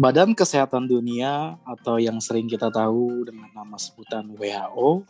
[0.00, 5.04] Badan Kesehatan Dunia atau yang sering kita tahu dengan nama sebutan WHO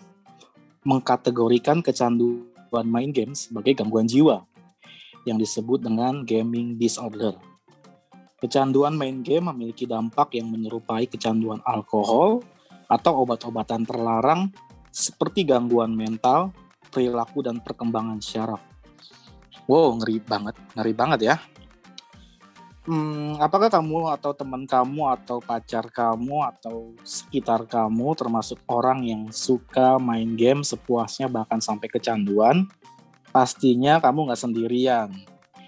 [0.83, 4.43] mengkategorikan kecanduan main game sebagai gangguan jiwa
[5.31, 7.39] yang disebut dengan gaming disorder.
[8.43, 12.43] Kecanduan main game memiliki dampak yang menyerupai kecanduan alkohol
[12.91, 14.51] atau obat-obatan terlarang
[14.91, 16.51] seperti gangguan mental,
[16.91, 18.59] perilaku, dan perkembangan syaraf.
[19.71, 21.39] Wow, ngeri banget, ngeri banget ya.
[22.81, 29.29] Hmm, apakah kamu atau teman kamu atau pacar kamu atau sekitar kamu termasuk orang yang
[29.29, 32.65] suka main game sepuasnya bahkan sampai kecanduan?
[33.37, 35.13] Pastinya kamu nggak sendirian.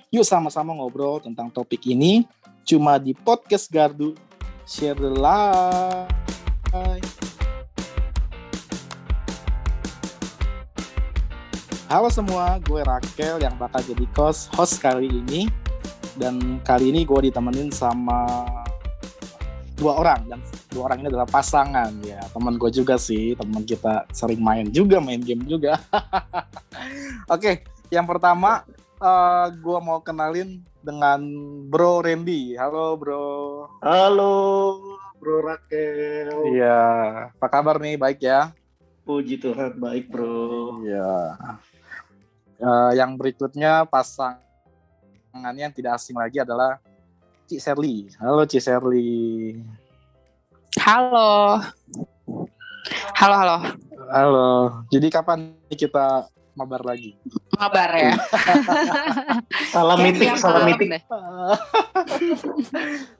[0.08, 2.24] Yuk sama-sama ngobrol tentang topik ini
[2.64, 4.16] cuma di podcast Gardu.
[4.64, 6.08] Share the light.
[11.92, 14.08] Halo semua, gue Rakel yang bakal jadi
[14.56, 15.52] host kali ini
[16.16, 18.44] dan kali ini gue ditemenin sama
[19.76, 20.20] dua orang.
[20.28, 20.40] Dan
[20.72, 22.20] dua orang ini adalah pasangan ya.
[22.32, 25.80] Teman gue juga sih teman kita sering main juga main game juga.
[27.34, 28.64] Oke yang pertama
[29.00, 31.20] uh, eh, gue mau kenalin dengan
[31.68, 32.56] Bro Randy.
[32.56, 33.26] Halo Bro.
[33.80, 34.34] Halo
[35.16, 36.52] Bro Rakel.
[36.52, 36.80] Iya
[37.32, 37.96] apa kabar nih?
[37.96, 38.52] Baik ya?
[39.02, 40.84] Puji Tuhan baik Bro.
[40.84, 41.36] Iya.
[42.62, 44.38] Uh, yang berikutnya pasang
[45.32, 46.76] yang tidak asing lagi adalah
[47.48, 48.12] Cik Serli.
[48.20, 49.56] Halo Cik Serli.
[50.76, 51.60] Halo.
[53.16, 53.56] Halo, halo.
[54.12, 54.48] Halo.
[54.92, 57.16] Jadi kapan kita mabar lagi?
[57.56, 58.12] Mabar ya.
[59.74, 60.92] salam meeting, salam meeting.
[60.92, 61.02] Deh.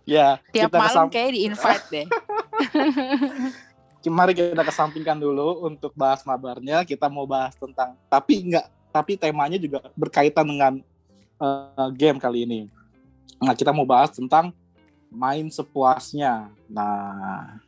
[0.16, 2.06] ya, tiap kita malam kayak di invite deh.
[4.02, 6.82] Mari kita kesampingkan dulu untuk bahas mabarnya.
[6.82, 10.82] Kita mau bahas tentang, tapi enggak, tapi temanya juga berkaitan dengan
[11.42, 12.60] uh, game kali ini.
[13.42, 14.54] Nah, kita mau bahas tentang
[15.10, 16.54] main sepuasnya.
[16.70, 17.58] Nah,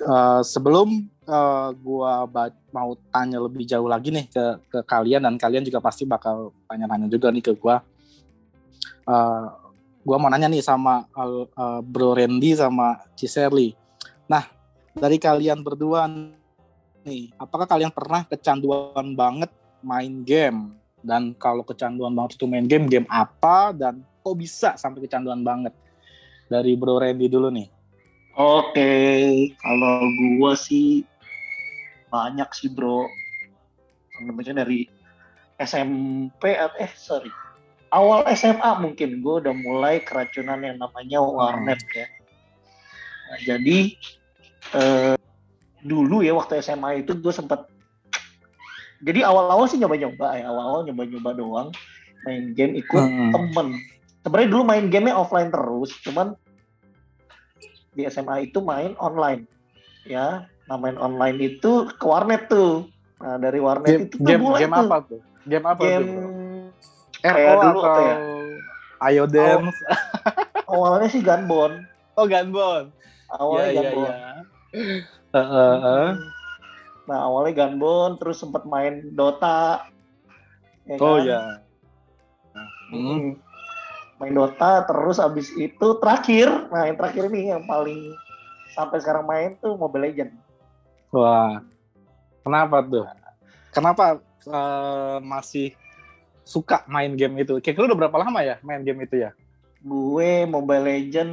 [0.00, 2.24] uh, sebelum uh, gua
[2.72, 7.06] mau tanya lebih jauh lagi nih ke ke kalian dan kalian juga pasti bakal tanya-tanya
[7.12, 7.84] juga nih ke gua.
[9.04, 9.52] Uh,
[10.00, 13.76] gua mau nanya nih sama uh, uh, Bro Randy sama Ciserli.
[14.24, 14.48] Nah,
[14.96, 16.08] dari kalian berdua
[17.04, 19.52] nih, apakah kalian pernah kecanduan banget
[19.84, 20.79] main game?
[21.00, 25.72] Dan kalau kecanduan banget itu main game, game apa dan kok bisa sampai kecanduan banget?
[26.50, 27.68] Dari Bro Randy dulu nih.
[28.36, 28.92] Oke,
[29.58, 30.06] kalau
[30.38, 31.02] gua sih
[32.10, 33.06] banyak sih bro.
[34.22, 34.86] Namanya dari
[35.58, 37.30] SMP eh sorry
[37.90, 42.06] awal SMA mungkin gue udah mulai keracunan yang namanya warnet ya.
[43.30, 43.78] Nah, jadi
[44.74, 45.14] eh,
[45.82, 47.66] dulu ya waktu SMA itu gue sempat
[49.00, 51.68] jadi awal-awal sih nyoba-nyoba ya awal-awal nyoba-nyoba doang
[52.28, 53.32] main game ikut hmm.
[53.32, 53.80] temen.
[54.20, 56.36] Sebenarnya dulu main gamenya offline terus cuman
[57.96, 59.48] di SMA itu main online.
[60.04, 62.86] Ya nah main online itu ke warnet tuh.
[63.24, 64.84] Nah dari warnet game, itu tuh game, mulai game tuh.
[64.84, 65.20] apa tuh?
[65.48, 66.40] Game apa game, tuh
[67.20, 68.16] kayak dulu atau ya.
[69.00, 69.78] Ayo Dance
[70.68, 71.84] oh, awalnya sih Gunbon
[72.16, 72.84] oh Gunbon
[73.32, 74.32] awalnya ya, Gunbon ya, ya.
[75.30, 76.08] Uh, uh, uh.
[77.10, 79.90] Nah awalnya Gunbon, terus sempat main Dota.
[80.86, 81.26] Ya oh kan?
[81.26, 81.40] ya.
[82.94, 83.34] Hmm.
[84.22, 88.14] Main Dota, terus abis itu terakhir, nah yang terakhir ini yang paling
[88.70, 90.30] sampai sekarang main tuh Mobile Legend.
[91.10, 91.64] Wah,
[92.46, 93.04] kenapa tuh?
[93.74, 95.74] Kenapa uh, masih
[96.46, 97.58] suka main game itu?
[97.58, 99.34] Kira-kira udah berapa lama ya main game itu ya?
[99.80, 101.32] Gue Mobile Legend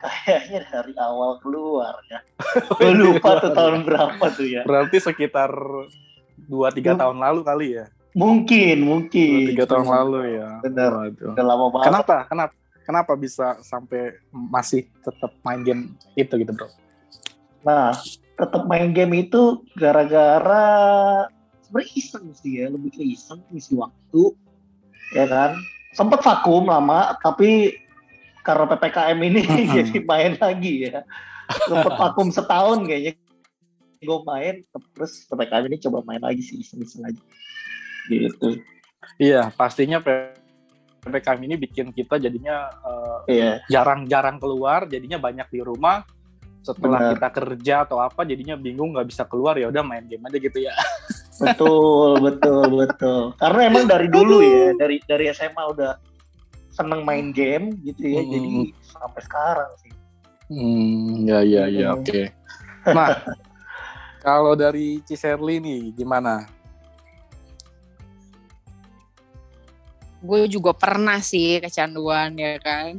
[0.00, 2.24] kayaknya dari awal keluar ya.
[2.80, 4.62] gue lupa tuh tahun berapa tuh ya.
[4.64, 5.52] Berarti sekitar
[6.48, 7.86] 2-3 tahun lalu kali ya?
[8.12, 9.56] Mungkin, mungkin.
[9.56, 10.48] 3 tahun lalu ya.
[10.64, 10.90] Benar.
[10.92, 11.32] Waduh.
[11.36, 11.86] Udah lama banget.
[11.88, 12.16] Kenapa?
[12.28, 12.54] Kenapa?
[12.82, 16.66] Kenapa bisa sampai masih tetap main game itu gitu, Bro?
[17.62, 17.94] Nah,
[18.34, 20.66] tetap main game itu gara-gara
[21.62, 24.34] sebenarnya iseng sih ya, lebih ke iseng, isi waktu,
[25.14, 25.56] ya kan?
[25.94, 27.70] Sempat vakum lama, tapi
[28.42, 29.40] karena ppkm ini
[29.80, 31.06] jadi main lagi ya.
[31.66, 33.14] Sempat vakum setahun kayaknya.
[34.02, 37.22] Gue main terus ppkm ini coba main lagi sih iseng-iseng aja.
[38.10, 38.58] Gitu.
[39.22, 43.62] Iya pastinya ppkm ini bikin kita jadinya uh, iya.
[43.70, 46.02] jarang-jarang keluar jadinya banyak di rumah.
[46.62, 47.12] Setelah Benar.
[47.18, 50.58] kita kerja atau apa jadinya bingung nggak bisa keluar ya udah main game aja gitu
[50.62, 50.74] ya.
[51.42, 53.22] Betul betul betul.
[53.34, 56.11] Karena emang dari dulu ya dari dari SMA udah
[56.72, 58.30] seneng main game gitu ya hmm.
[58.32, 58.50] jadi
[58.88, 59.92] sampai sekarang sih
[60.50, 62.24] hmm ya ya ya oke okay.
[62.90, 63.12] nah
[64.26, 66.48] kalau dari Ciserli nih gimana
[70.22, 72.94] gue juga pernah sih kecanduan ya kan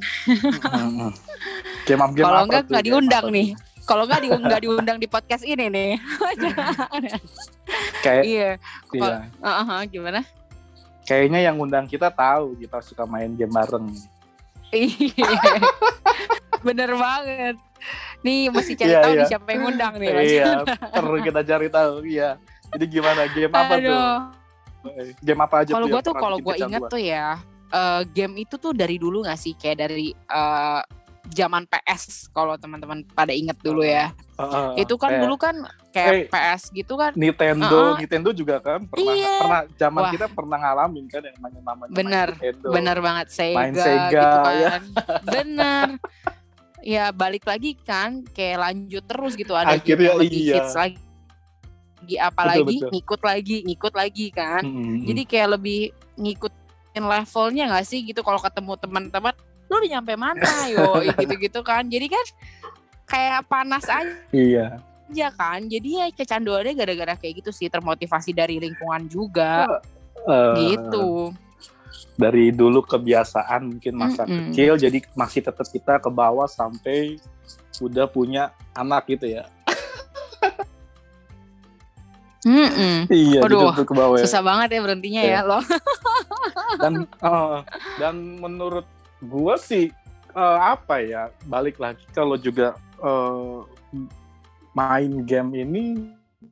[1.84, 3.48] Game game Kalau enggak nggak diundang nih.
[3.84, 5.92] Kalau nggak di, nggak diundang di podcast ini nih.
[8.04, 8.50] Kayak iya.
[8.96, 9.18] iya.
[9.44, 10.24] Heeh, gimana?
[11.04, 13.92] Kayaknya yang undang kita tahu kita suka main game bareng.
[14.72, 15.30] Iya.
[16.66, 17.56] Bener banget.
[18.24, 19.20] Nih mesti cari Iya, tahu iya.
[19.20, 20.10] nih siapa yang ngundang nih.
[20.16, 20.52] Iya,
[20.96, 21.94] perlu kita cari tahu.
[22.08, 22.30] Iya.
[22.74, 23.92] Jadi gimana game apa tuh?
[23.92, 24.18] Aduh.
[25.24, 26.92] Game apa aja Kalau gue tuh kalau gue kecanduan?
[26.92, 27.40] tuh ya
[27.72, 30.82] eh, game itu tuh dari dulu gak sih kayak dari eh,
[31.32, 34.12] zaman PS kalau teman-teman pada inget dulu ya.
[34.44, 35.56] Heeh, itu kan kayak dulu kan
[35.90, 37.12] kayak eh, PS gitu kan.
[37.14, 38.00] Nintendo, Heeh.
[38.04, 39.36] Nintendo juga kan pernah Iya.
[39.40, 40.12] pernah zaman Wah.
[40.12, 42.68] kita pernah ngalamin kan yang namanya namanya Bener, Nintendo.
[42.70, 44.70] Bener banget Sega, Main Sega, gitu ya.
[44.70, 44.82] kan.
[45.34, 45.88] Bener.
[46.84, 50.56] Ya balik lagi kan kayak lanjut terus gitu ada Akhirnya lebih iya.
[50.60, 51.00] hits lagi.
[52.04, 52.90] Lagi apa Betul, lagi betul.
[52.92, 54.62] ngikut lagi ngikut lagi kan.
[54.68, 55.08] Mm-mm.
[55.08, 55.82] Jadi kayak lebih
[56.20, 56.60] ngikutin
[57.00, 59.32] levelnya gak sih gitu kalau ketemu teman-teman
[59.72, 61.88] lu udah nyampe mana yo gitu-gitu kan.
[61.88, 62.26] Jadi kan
[63.14, 65.30] kayak panas aja iya.
[65.38, 65.62] kan.
[65.70, 69.70] Jadi ya kecanduannya gara-gara kayak gitu sih termotivasi dari lingkungan juga
[70.24, 71.36] Eh, gitu.
[72.16, 74.56] Dari dulu kebiasaan mungkin masa Mm-mm.
[74.56, 77.20] kecil jadi masih tetap kita ke bawah sampai
[77.84, 79.44] udah punya anak gitu ya.
[82.44, 83.08] Mm-mm.
[83.08, 84.24] Iya, Waduh, gitu tuh ke bawah ya.
[84.28, 85.40] Susah banget ya berhentinya Iya.
[85.40, 85.60] ya lo.
[86.80, 87.58] dan eh,
[88.00, 88.88] dan menurut
[89.24, 89.92] gua sih
[90.32, 93.60] eh, apa ya balik lagi kalau juga eh,
[94.74, 95.84] main game ini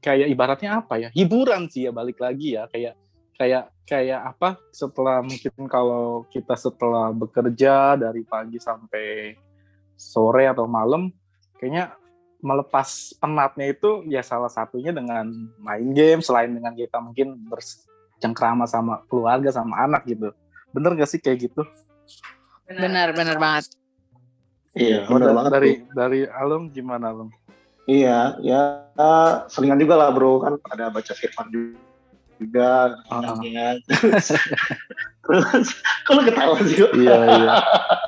[0.03, 1.09] kayak ibaratnya apa ya?
[1.15, 2.68] Hiburan sih ya balik lagi ya.
[2.68, 2.95] Kayak
[3.39, 4.59] kayak kayak apa?
[4.69, 9.36] Setelah mungkin kalau kita setelah bekerja dari pagi sampai
[9.98, 11.13] sore atau malam
[11.62, 11.94] kayaknya
[12.42, 15.30] melepas penatnya itu ya salah satunya dengan
[15.62, 20.33] main game selain dengan kita mungkin bercengkrama sama keluarga sama anak gitu.
[20.74, 21.62] Bener gak sih kayak gitu?
[22.65, 23.81] Benar, benar banget.
[24.74, 25.04] Iya,
[25.34, 25.52] banget.
[25.52, 25.94] dari tuh.
[25.94, 27.32] dari Alung gimana Alung
[27.84, 28.62] Iya, ya
[29.48, 32.96] selingan juga lah bro kan ada baca firman juga.
[33.06, 33.36] Ah.
[33.42, 33.76] ya.
[35.22, 35.68] Terus,
[36.04, 36.82] kalau ketawa sih.
[36.96, 37.54] iya iya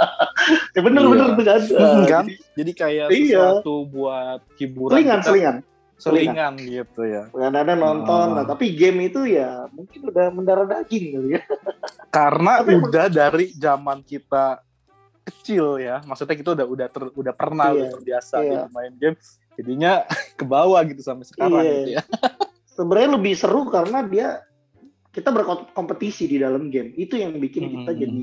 [0.76, 1.10] ya bener Iya.
[1.10, 1.62] bener tuh kan.
[1.68, 2.26] Hmm, kan?
[2.26, 3.20] Jadi, jadi kayak Iya.
[3.60, 5.56] sesuatu buat hiburan selingan kita, selingan.
[5.96, 8.36] selingan gitu ya Kadang-kadang nonton, Ah.
[8.36, 11.42] nah, tapi game itu ya mungkin udah mendarah daging kali ya.
[12.10, 14.62] karena Tapi emang- udah dari zaman kita
[15.24, 18.50] kecil ya maksudnya kita udah udah ter- udah pernah Iya, udah terbiasa iya.
[18.50, 19.16] gitu main game
[19.54, 19.92] jadinya
[20.40, 21.74] ke bawah gitu sampai sekarang Iya.
[21.74, 22.04] gitu ya
[22.66, 24.42] Sebenarnya lebih seru karena dia
[25.14, 26.90] kita berkompetisi di dalam game.
[26.98, 28.02] Itu yang bikin kita Hmm.
[28.02, 28.22] jadi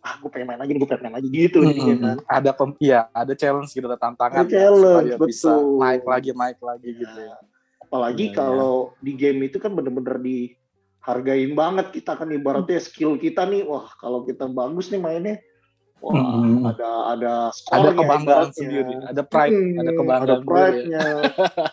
[0.00, 2.16] ah gue pengen main lagi, gue pengen main lagi gitu jadinya kan.
[2.16, 2.30] Mm-mm.
[2.30, 5.76] ada pem- iya ada challenge gitu ada tantangan Ada ya, challenge, supaya bisa betul.
[5.76, 7.36] naik lagi naik lagi gitu ya
[7.80, 10.16] Apalagi Iya, kalau di game itu kan bener-bener
[11.00, 15.40] dihargain banget kita kan ibaratnya skill kita nih, wah kalau kita bagus nih mainnya,
[15.98, 16.60] wah Hmm.
[16.68, 17.32] ada ada
[17.72, 21.00] ada kebanggaan sendiri ada pride Hmm, ada kebanggaan ada sendiri pride-nya.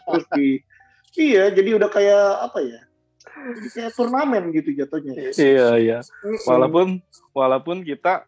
[0.07, 0.47] Terus di
[1.19, 2.79] iya jadi udah kayak apa ya?
[3.69, 5.13] Kayak turnamen gitu jatuhnya.
[5.35, 5.97] iya iya
[6.47, 8.24] walaupun walaupun kita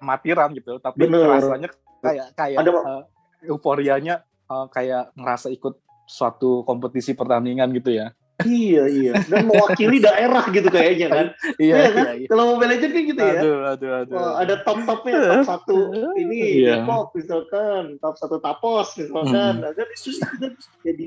[0.00, 1.26] amatiran gitu tapi Bener.
[1.28, 1.68] rasanya
[2.00, 3.02] kayak kayak Ada- eh,
[3.50, 10.42] euforianya eh, kayak ngerasa ikut suatu kompetisi pertandingan gitu ya iya iya dan mewakili daerah
[10.50, 11.26] gitu kayaknya kan.
[11.54, 12.02] iya Iya kan?
[12.02, 12.26] iya, iya.
[12.26, 13.40] Kalau Mobile Legends kan gitu ya.
[13.40, 15.76] aduh aduh aduh Wah, ada top-topnya, top satu
[16.22, 16.82] ini Iya.
[16.82, 19.62] Depok misalkan, top satu Tapos misalkan, Hmm.
[19.62, 21.06] nah, kan itu, itu kan jadi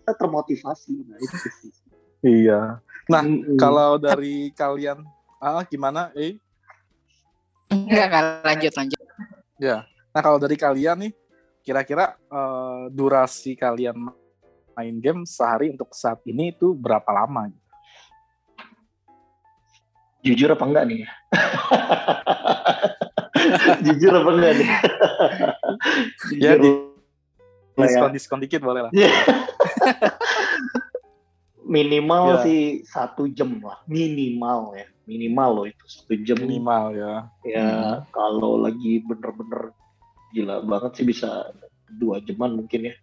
[0.00, 0.92] kita termotivasi.
[1.04, 1.70] Nah itu sih.
[2.24, 3.56] iya Nah, Mm-mm.
[3.56, 5.00] kalau dari kalian
[5.38, 6.36] ah gimana eh
[7.68, 9.00] Enggak, lanjut lanjut.
[10.08, 11.12] nah kalau dari kalian nih
[11.60, 14.08] kira-kira eh, durasi kalian
[14.78, 17.50] main game sehari untuk saat ini itu berapa lama
[20.22, 21.02] jujur apa enggak nih?
[23.86, 24.68] jujur apa enggak nih?
[26.46, 26.70] ya di
[27.74, 27.82] ya.
[27.82, 28.92] diskon diskon dikit boleh lah
[31.68, 32.46] minimal Ya.
[32.46, 37.68] sih satu jam lah minimal ya minimal loh itu satu jam minimal ya ya
[38.10, 39.74] kalau lagi bener-bener
[40.32, 41.52] gila banget sih bisa
[42.00, 42.94] dua jaman mungkin ya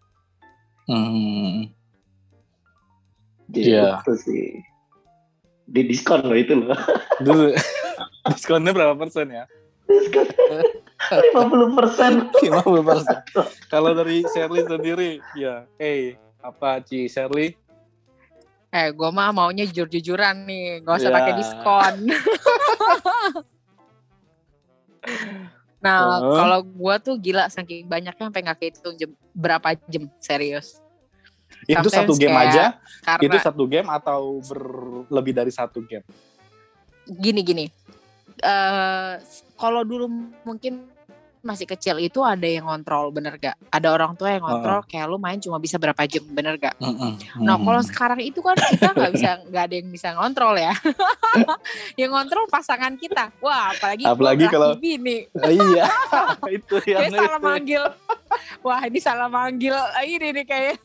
[0.86, 1.72] Hmm.
[3.48, 4.04] Gitu Iya.
[4.16, 4.60] sih
[5.66, 6.78] di diskon loh itu loh
[7.26, 7.54] Dulu
[8.28, 9.46] diskonnya berapa persen ya?
[9.86, 10.26] diskon
[11.06, 12.12] 50 persen
[12.42, 13.18] 50 persen.
[13.68, 17.54] Kalau dari Shirley sendiri, ya, eh apa Ci Shirley?
[18.68, 21.16] Eh, gue mah maunya jujur-jujuran nih, gak usah Ya.
[21.16, 21.94] pakai diskon.
[25.86, 26.34] nah, Oh.
[26.34, 30.82] kalau gue tuh gila saking banyaknya sampai nggak kehitung jam, berapa jam serius.
[31.66, 32.64] Itu Sometimes satu game kayak aja?
[33.06, 36.06] Karena Itu satu game atau berlebih dari satu game?
[37.06, 37.70] gini-gini,
[38.42, 39.14] eh
[39.62, 40.10] kalau dulu
[40.42, 40.90] mungkin
[41.46, 43.54] masih kecil itu ada yang ngontrol bener gak?
[43.70, 46.74] Ada orang tua yang ngontrol kayak lu main cuma bisa berapa jam bener gak?
[46.78, 47.22] Mm-mm.
[47.38, 50.74] Nah kalau sekarang itu kan kita nggak bisa nggak ada yang bisa ngontrol ya.
[52.02, 53.30] yang ngontrol pasangan kita.
[53.38, 55.30] Wah apalagi Apalagi kalau- bini.
[55.46, 55.86] iya
[56.58, 57.84] itu yang Kayak salah manggil.
[58.60, 59.78] Wah ini salah manggil.
[60.02, 60.82] Ini nih kayak.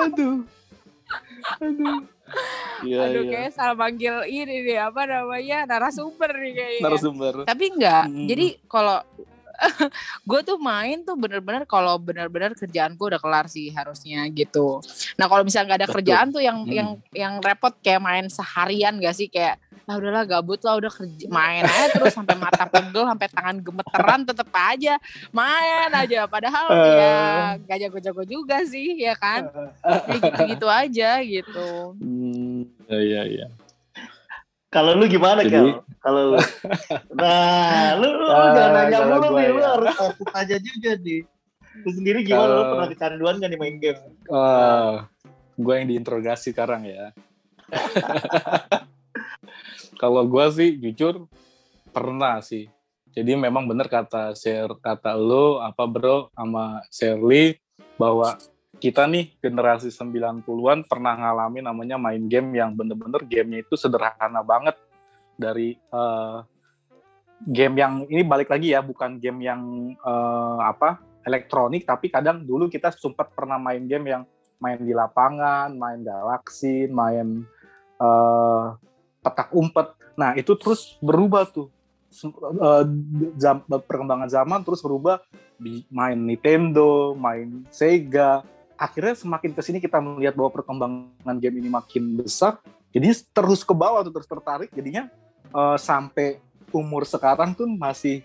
[0.00, 0.40] aduh
[1.60, 2.15] aduh
[2.84, 6.82] iya aduh iya kayak salah manggil ini nih apa namanya narasumber nih kayaknya.
[6.84, 8.04] narasumber Tapi enggak.
[8.10, 8.26] Mm.
[8.28, 8.98] Jadi kalau
[10.28, 14.80] gue tuh main tuh bener-bener kalau bener-bener kerjaan gue udah kelar sih harusnya gitu.
[15.14, 15.96] Nah kalau misalnya nggak ada Betul.
[15.98, 16.72] kerjaan tuh yang Mm.
[16.72, 21.28] yang yang repot kayak main seharian gak sih kayak ah udahlah gabut lah udah kerja
[21.28, 24.94] main aja terus sampai mata pegel sampai tangan gemeteran tetep aja
[25.30, 26.96] main aja padahal Eh.
[26.96, 27.18] ya
[27.62, 29.46] gak jago-jago juga sih ya kan
[29.78, 33.46] kayak gitu-gitu aja gitu Hmm, iya iya iya
[34.66, 35.80] Kalau lu gimana Jadi- Kel?
[35.98, 36.38] Kalau lu.
[37.16, 39.68] Nah, lu, lu, lu Ah, jangan nanya mulu nih, lu ya.
[39.72, 41.20] harus aku tanya juga nih.
[41.76, 42.44] Lu sendiri gimana?
[42.44, 44.00] Lu Kalau- pernah kecanduan gak nih main game?
[44.26, 45.06] Wah,
[45.54, 47.14] gue yang diinterogasi sekarang ya.
[49.96, 51.24] Kalau gue sih jujur
[51.90, 52.68] pernah sih.
[53.10, 57.56] Jadi memang bener kata share kata lo apa bro sama Shirley
[57.96, 58.36] bahwa
[58.76, 64.76] kita nih generasi 90-an pernah ngalamin namanya main game yang bener-bener gamenya itu sederhana banget
[65.36, 66.38] dari eh,
[67.44, 69.62] game yang ini balik lagi ya bukan game yang
[69.96, 74.22] eh, apa elektronik tapi kadang dulu kita sempat pernah main game yang
[74.56, 77.44] main di lapangan, main galaksi, main
[78.00, 78.64] eh,
[79.20, 79.92] petak umpet.
[80.16, 81.68] Nah itu terus berubah tuh
[83.84, 85.20] perkembangan zaman terus berubah
[85.92, 88.55] main Nintendo, main Sega.
[88.76, 92.60] Akhirnya semakin ke sini kita melihat bahwa perkembangan game ini makin besar,
[92.92, 94.68] jadi terus ke bawah tuh terus tertarik.
[94.72, 95.08] Jadinya
[95.52, 96.40] eh, sampai
[96.72, 98.20] umur sekarang tuh masih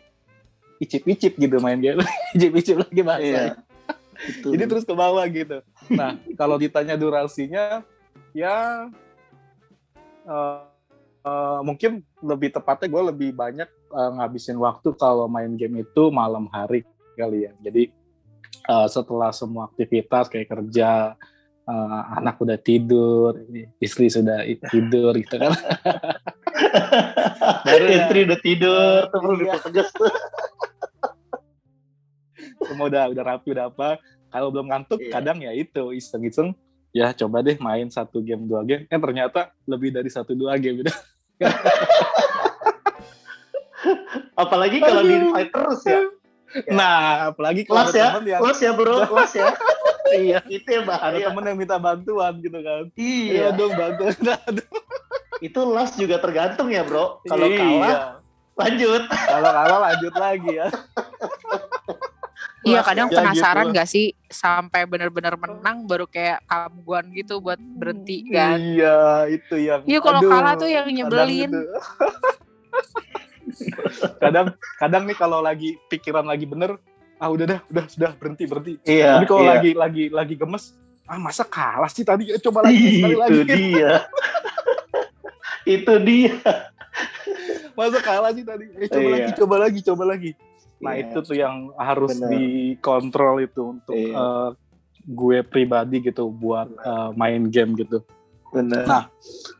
[0.81, 2.01] icip-icip gitu main game,
[2.36, 3.24] icip-icip lagi bahasa.
[3.24, 3.46] Iya.
[4.41, 5.62] Jadi terus ke bawah gitu.
[5.89, 7.81] Nah, kalau ditanya durasinya,
[8.34, 8.89] ya
[10.25, 10.62] eh,
[11.25, 16.50] eh, mungkin lebih tepatnya gue lebih banyak eh, ngabisin waktu kalau main game itu malam
[16.50, 16.86] hari
[17.17, 17.53] kali ya.
[17.62, 17.93] Jadi
[18.62, 21.15] eh, setelah semua aktivitas kayak kerja,
[21.65, 23.38] eh, anak udah tidur,
[23.77, 25.51] istri sudah tidur gitu kan.
[27.68, 27.96] Baru ya.
[28.06, 29.44] Istri udah tidur, tuh perlu Iya.
[29.58, 30.12] dipertegas tuh.
[32.62, 33.89] semua udah udah rapi udah apa.
[34.32, 35.12] Kalau belum ngantuk, Iya.
[35.12, 36.53] kadang ya itu iseng-iseng.
[36.91, 38.84] Ya coba deh main satu game dua game.
[38.86, 40.91] Eh ternyata lebih dari satu dua game gitu.
[44.36, 46.00] Apalagi kalau di invite terus ya.
[46.72, 49.50] Nah, apalagi kalau Kelas ada ya, temen yang kelas ya bro, kelas ya.
[50.12, 51.25] iya, Itu yang ada bahaya.
[51.31, 52.84] temen yang minta bantuan gitu kan.
[53.00, 54.15] Iya, Iya dong bantuan.
[54.48, 54.67] Aduh,
[55.39, 57.24] itu last juga tergantung ya bro.
[57.24, 57.58] Kalau iya.
[57.60, 57.98] kalah,
[58.60, 59.03] lanjut.
[59.08, 60.67] kalau kalah lanjut lagi ya.
[62.62, 63.77] Iya kadang ya penasaran gitu.
[63.81, 68.62] gak sih sampai bener-bener menang baru kayak kamguan gitu buat berhenti kan.
[68.62, 69.81] Iya, itu yang.
[69.89, 71.50] Iya kalau kalah tuh yang nyebelin.
[71.50, 71.62] gitu.
[74.17, 74.48] kadang
[74.79, 76.77] kadang nih kalau lagi pikiran lagi bener,
[77.22, 78.74] ah udah dah, udah sudah berhenti berhenti.
[78.86, 79.20] Iya.
[79.22, 79.51] Tapi kalau iya.
[79.58, 80.74] lagi lagi lagi gemes,
[81.05, 82.34] ah masa kalah sih tadi?
[82.41, 83.34] Coba lagi sekali lagi.
[83.34, 83.91] itu dia.
[85.79, 86.36] itu dia.
[87.77, 88.65] Masa kalah sih tadi?
[88.77, 89.13] Eh coba Iya.
[89.15, 90.31] lagi, coba lagi, coba lagi.
[90.81, 91.01] Nah Iya.
[91.08, 92.29] itu tuh yang harus Bener.
[92.34, 94.17] dikontrol itu untuk Iya.
[94.17, 94.50] eh,
[95.01, 98.03] gue pribadi gitu buat eh, main game gitu.
[98.51, 98.84] Benar.
[98.86, 99.03] Nah,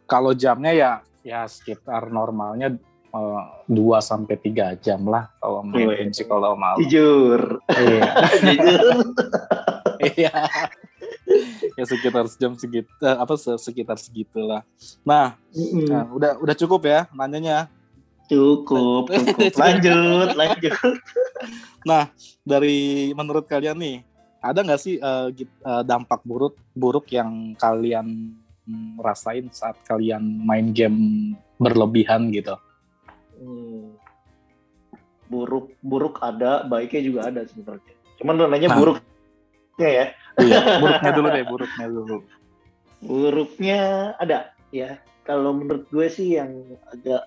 [0.06, 0.92] Kalau jamnya ya
[1.24, 2.76] ya sekitar normalnya
[3.12, 6.80] eh, 2 sampai 3 jam lah kalau main sih kalau malam.
[6.84, 7.60] Jujur.
[7.68, 8.12] Iya.
[8.44, 8.98] Jujur.
[10.02, 10.34] Iya.
[11.80, 14.66] ya sekitar sejam segitu eh, apa se- sekitar segitulah.
[15.08, 15.88] Nah, Mm-mm.
[15.88, 17.72] nah, udah udah cukup ya nanyanya.
[18.32, 19.60] Cukup, cukup.
[19.60, 20.96] Lanjut, lanjut.
[22.48, 23.98] Dari menurut kalian nih,
[24.40, 25.28] ada nggak sih eh,
[25.84, 28.34] dampak buruk buruk yang kalian
[28.66, 32.56] mm, rasain saat kalian main game berlebihan gitu?
[33.42, 33.98] Hmm.
[35.32, 37.96] Buruk, buruk ada, baiknya juga ada sebenarnya.
[38.22, 38.78] Cuman nanya Nah.
[38.78, 40.06] buruknya ya.
[40.38, 42.18] Iya, buruknya dulu deh, buruknya dulu.
[43.02, 43.80] Buruknya
[44.22, 45.02] ada ya.
[45.26, 47.26] Kalau menurut gue sih yang agak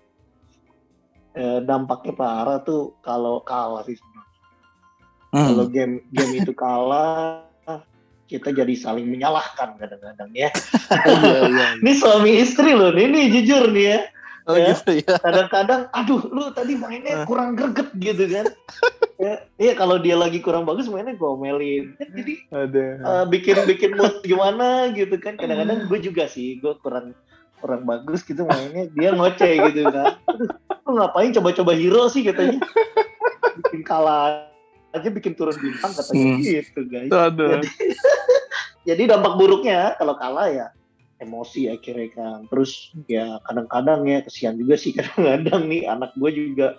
[1.34, 3.98] eh, dampaknya parah tuh kalau kalah sih.
[3.98, 4.38] sebenarnya.
[5.34, 5.46] Hmm.
[5.50, 7.42] Kalau game game itu kalah,
[8.30, 10.48] kita jadi saling menyalahkan kadang-kadang ya.
[11.04, 11.66] Iya, iya.
[11.82, 14.00] Ini suami istri loh, nih, nih jujur nih ya.
[14.44, 14.76] Oh Ya.
[14.76, 15.16] gitu ya.
[15.16, 18.44] Kadang-kadang, aduh, lu tadi mainnya kurang greget gitu kan.
[19.24, 21.96] ya, iya kalau dia lagi kurang bagus mainnya gomelin.
[21.96, 22.84] Kan Jadi Ada.
[23.00, 25.40] eh, bikin bikin mood gimana gitu kan.
[25.40, 27.16] Kadang-kadang gue juga sih, gue kurang
[27.56, 30.20] kurang bagus gitu mainnya dia ngoceh gitu kan
[30.84, 32.60] lu ngapain coba-coba hero sih katanya
[33.56, 34.44] bikin kalah
[34.92, 36.44] aja bikin turun bintang katanya Hmm.
[36.44, 37.56] gitu guys Aduh.
[37.56, 37.68] jadi,
[38.92, 40.66] jadi dampak buruknya kalau kalah ya
[41.24, 42.38] emosi akhirnya kan.
[42.52, 45.88] Terus ya kadang-kadang ya kesian juga sih kadang-kadang nih.
[45.88, 46.76] Anak gue juga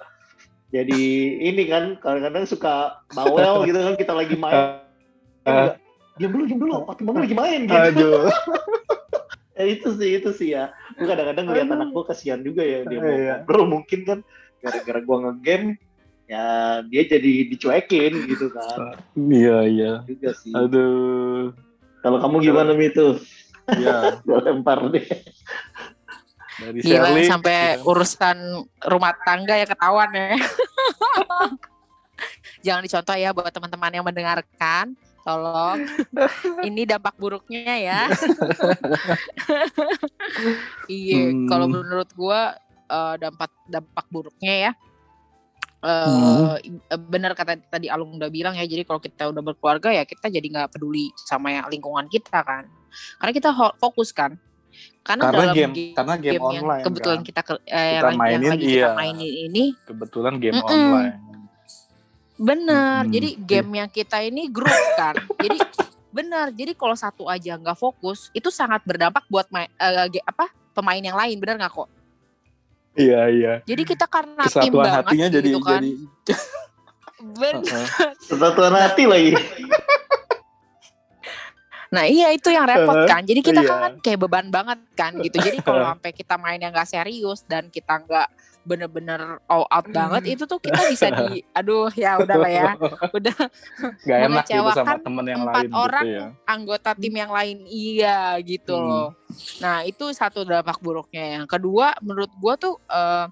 [0.74, 1.02] jadi
[1.40, 4.82] ini kan kadang-kadang suka bawel gitu kan kita lagi main.
[5.46, 5.78] Juga,
[6.20, 6.74] diam dulu diam dulu.
[6.86, 7.76] Pak Timbang lagi main gitu.
[7.76, 8.30] Aduh.
[9.56, 10.76] Ya, itu sih itu sih ya.
[11.00, 11.80] Gue kadang-kadang ngeliat Aduh.
[11.80, 13.36] anak gue kasihan juga ya dia mau Iya.
[13.40, 14.20] ngobrol mungkin kan.
[14.60, 15.80] Gara-gara gue ngegame
[16.28, 16.44] ya
[16.92, 19.00] dia jadi dicuekin gitu kan.
[19.16, 19.92] Iya, iya.
[20.04, 20.52] juga sih.
[20.52, 21.56] Aduh.
[22.04, 23.18] kalau kamu gimana Mi tuh
[23.68, 23.96] Iya,
[24.26, 25.06] gue lempar deh
[26.56, 27.28] dari Gila Shirley.
[27.28, 28.38] sampai kita- urusan
[28.86, 30.34] rumah tangga ya ketahuan ya.
[32.66, 34.94] Jangan dicontoh ya buat teman-teman yang mendengarkan.
[35.22, 35.84] Tolong.
[36.62, 38.00] Ini dampak buruknya ya.
[40.88, 41.46] iya, Hmm.
[41.46, 42.56] kalau menurut gua
[42.86, 44.72] eh, dampak dampak buruknya ya.
[45.86, 46.58] Hmm.
[46.58, 50.28] eh benar kata tadi Alung udah bilang ya jadi kalau kita udah berkeluarga ya kita
[50.28, 52.66] jadi nggak peduli sama yang lingkungan kita kan
[53.18, 54.34] karena kita fokus kan
[55.02, 57.28] karena, Karena dalam game- karena game yang online, kebetulan kan.
[57.28, 58.90] kita ke, eh, Kita yang, mainin, yang lagi kita iya.
[58.92, 60.66] mainin ini kebetulan game Mm-mm.
[60.68, 61.16] online.
[62.36, 63.14] benar Mm-mm.
[63.14, 65.58] jadi game yang kita ini grup kan jadi
[66.10, 70.48] benar jadi kalau satu aja nggak fokus itu sangat berdampak buat main, eh, ge- apa
[70.72, 71.88] pemain yang lain benar nggak kok
[72.96, 73.54] Iya, iya.
[73.68, 75.92] jadi kita karena tim Kesatuan banget hatinya jadi gitu kan jadi
[77.40, 77.88] Ben- Heeh.
[78.28, 79.32] kesatuan hati lagi
[81.94, 83.22] Nah iya itu yang repot kan.
[83.26, 83.70] Jadi kita iya.
[83.70, 85.38] kan kayak beban banget kan gitu.
[85.38, 88.28] Jadi kalau sampai kita main yang nggak serius dan kita nggak
[88.66, 92.72] bener-bener all out banget itu tuh kita bisa di aduh ya udah lah ya
[93.14, 93.38] udah
[94.10, 96.26] Gak enak gitu sama Mengecewakan temen yang empat lain orang gitu ya.
[96.50, 98.90] anggota tim yang lain iya gitu Hmm.
[98.90, 99.10] loh
[99.62, 103.30] nah itu satu dampak buruknya yang kedua menurut gua tuh eh,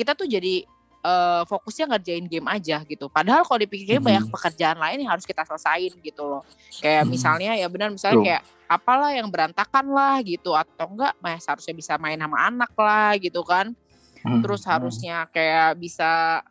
[0.00, 0.64] kita tuh jadi
[1.02, 4.06] eh, fokusnya ngerjain game aja gitu padahal kalau dipikir Hmm.
[4.06, 6.42] banyak pekerjaan lain yang harus kita selesain gitu loh
[6.78, 7.10] kayak Hmm.
[7.10, 8.26] misalnya ya benar misalnya Tuh.
[8.26, 13.18] kayak apalah yang berantakan lah gitu atau enggak mas harusnya bisa main sama anak lah
[13.18, 13.74] gitu kan
[14.22, 14.38] Hmm.
[14.40, 16.42] terus harusnya kayak bisa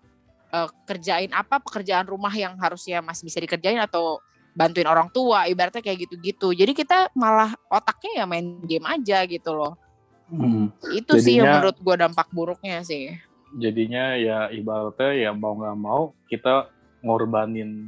[0.51, 4.19] eh, kerjain apa pekerjaan rumah yang harusnya masih bisa dikerjain atau
[4.51, 9.55] bantuin orang tua ibaratnya kayak gitu-gitu jadi kita malah otaknya ya main game aja gitu
[9.55, 9.79] loh
[10.27, 10.67] Hmm.
[10.91, 13.15] itu sih yang Jadinya- menurut gua dampak buruknya sih
[13.57, 17.87] Jadinya ya ibaratnya ya mau nggak mau kita ngorbanin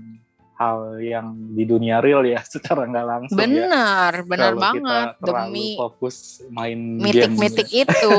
[0.54, 3.42] hal yang di dunia real ya secara nggak langsung ya.
[3.42, 6.16] benar benar Kalau banget kita terlalu demi fokus
[6.50, 7.04] main game.
[7.10, 8.14] mitik-mitik itu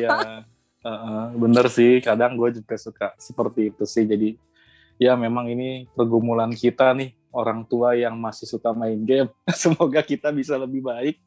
[0.00, 0.44] Iya,
[0.80, 2.00] Heeh, bener sih.
[2.00, 4.08] Kadang gue juga suka seperti itu sih.
[4.08, 4.40] Jadi
[4.96, 9.28] ya memang ini pergumulan kita nih orang tua yang masih suka main game.
[9.60, 11.20] Semoga kita bisa lebih baik.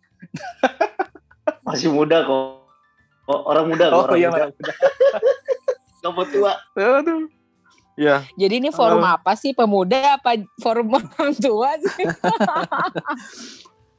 [1.62, 2.63] masih muda kok
[3.24, 4.46] Oh, orang muda Oh orang iya, muda.
[6.04, 7.32] Nggak mau tua Aduh.
[7.94, 9.22] Ya, jadi ini forum Halo.
[9.22, 12.06] apa sih pemuda apa forum orang tua sih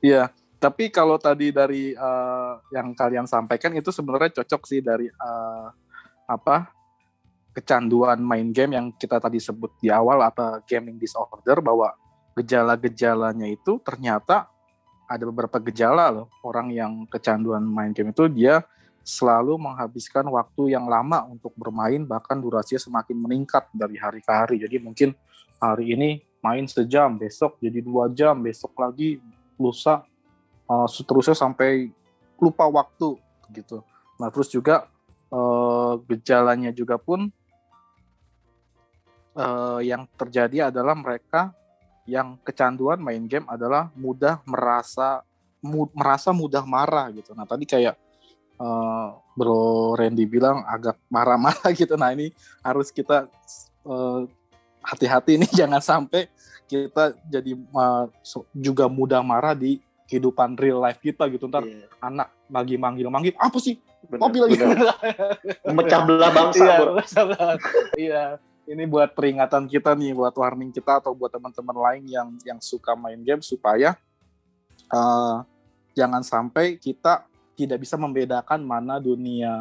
[0.02, 0.34] iya.
[0.58, 5.66] Tapi kalau tadi dari eh, yang kalian sampaikan itu sebenarnya cocok sih dari eh,
[6.26, 6.74] apa
[7.54, 11.94] kecanduan main game yang kita tadi sebut di awal atau gaming disorder bahwa
[12.34, 14.50] gejala-gejalanya itu ternyata
[15.06, 18.66] ada beberapa gejala loh orang yang kecanduan main game itu dia
[19.04, 24.56] selalu menghabiskan waktu yang lama untuk bermain bahkan durasinya semakin meningkat dari hari ke hari
[24.64, 25.12] jadi mungkin
[25.60, 29.20] hari ini main sejam besok jadi dua jam besok lagi
[29.60, 30.02] lusa
[30.66, 31.92] uh, seterusnya sampai
[32.40, 33.20] lupa waktu
[33.52, 33.84] gitu
[34.16, 34.88] nah terus juga
[35.28, 37.28] uh, gejalanya juga pun
[39.36, 41.52] uh, yang terjadi adalah mereka
[42.04, 45.24] yang kecanduan main game adalah mudah merasa
[45.96, 47.32] merasa mudah marah gitu.
[47.32, 47.96] Nah tadi kayak
[48.58, 51.94] eh, Bro Randy bilang agak marah-marah gitu.
[51.98, 52.30] Nah ini
[52.62, 53.26] harus kita
[53.86, 54.20] eh,
[54.84, 56.28] hati-hati nih jangan sampai
[56.64, 57.52] kita jadi
[58.24, 61.48] so- juga mudah marah di kehidupan real life kita gitu.
[61.48, 64.56] Ntar Iya, anak lagi manggil-manggil apa sih bener, mobil lagi.
[64.60, 64.96] bener.
[65.72, 66.76] memecah belah bangsa Iya.
[67.96, 68.24] Iya,
[68.68, 72.92] ini buat peringatan kita nih, buat warning kita atau buat teman-teman lain yang yang suka
[72.96, 73.96] main game supaya
[74.92, 75.36] eh,
[75.96, 79.54] jangan sampai kita tidak bisa membedakan mana dunia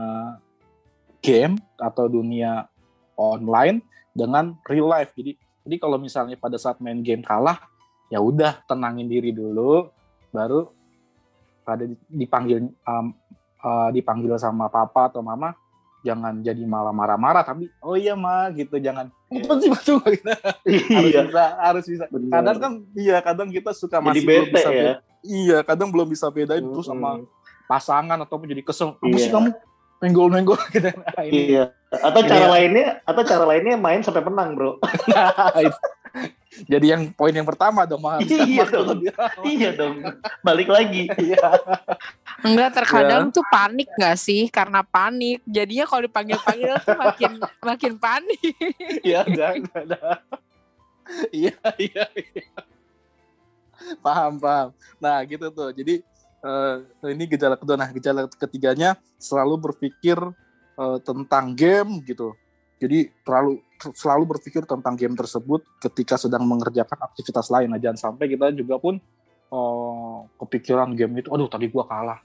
[1.19, 2.67] game atau dunia
[3.15, 3.79] online
[4.11, 5.13] dengan real life.
[5.13, 7.61] Jadi, jadi kalau misalnya pada saat main game kalah,
[8.09, 9.87] ya udah tenangin diri dulu,
[10.29, 10.67] baru
[11.63, 13.05] pada dipanggil em,
[13.63, 15.55] eh, dipanggil sama papa atau mama
[16.03, 19.47] jangan jadi malah marah-marah tapi oh iya ma gitu jangan Iya.
[19.47, 19.95] apa sih gitu.
[19.95, 20.19] harus
[21.07, 22.29] iya bisa harus bisa bener.
[22.35, 25.89] kadang kan iya kadang kita suka jadi masih belum bete bisa ya beda- iya kadang
[25.95, 27.23] belum bisa bedain terus sama.
[27.65, 29.19] Pasangan ataupun jadi kesel apa Iya.
[29.19, 29.49] sih kamu
[30.03, 31.65] menggol-menggol gitu nah, ini Iya.
[31.93, 32.49] Atau cara Iya.
[32.49, 34.81] lainnya, atau cara lainnya main sampai menang, bro.
[35.61, 35.79] itu.
[36.69, 38.97] jadi yang poin yang pertama dong menghabiskan Iya dong.
[39.45, 39.95] iya dong.
[40.41, 41.09] Balik lagi.
[41.17, 41.41] Iya.
[42.41, 45.41] Enggak terkadang tuh panik gak sih karena panik.
[45.45, 48.41] Jadinya kalau dipanggil-panggil tuh makin makin panik.
[49.01, 49.47] Iya, ada.
[51.29, 52.43] Iya, iya, iya.
[53.99, 54.69] Paham, paham.
[55.01, 55.69] Nah, gitu tuh.
[55.73, 56.01] Jadi
[56.43, 56.75] eh,
[57.09, 57.79] ini gejala kedua.
[57.79, 60.19] Nah, gejala ketiganya selalu berpikir
[60.77, 62.35] eh, tentang game gitu.
[62.83, 63.63] Jadi terlalu
[63.95, 67.71] selalu berpikir tentang game tersebut ketika sedang mengerjakan aktivitas lain.
[67.71, 68.99] Nah, jangan sampai kita juga pun
[69.49, 72.19] eh, kepikiran game itu, aduh tadi gua kalah.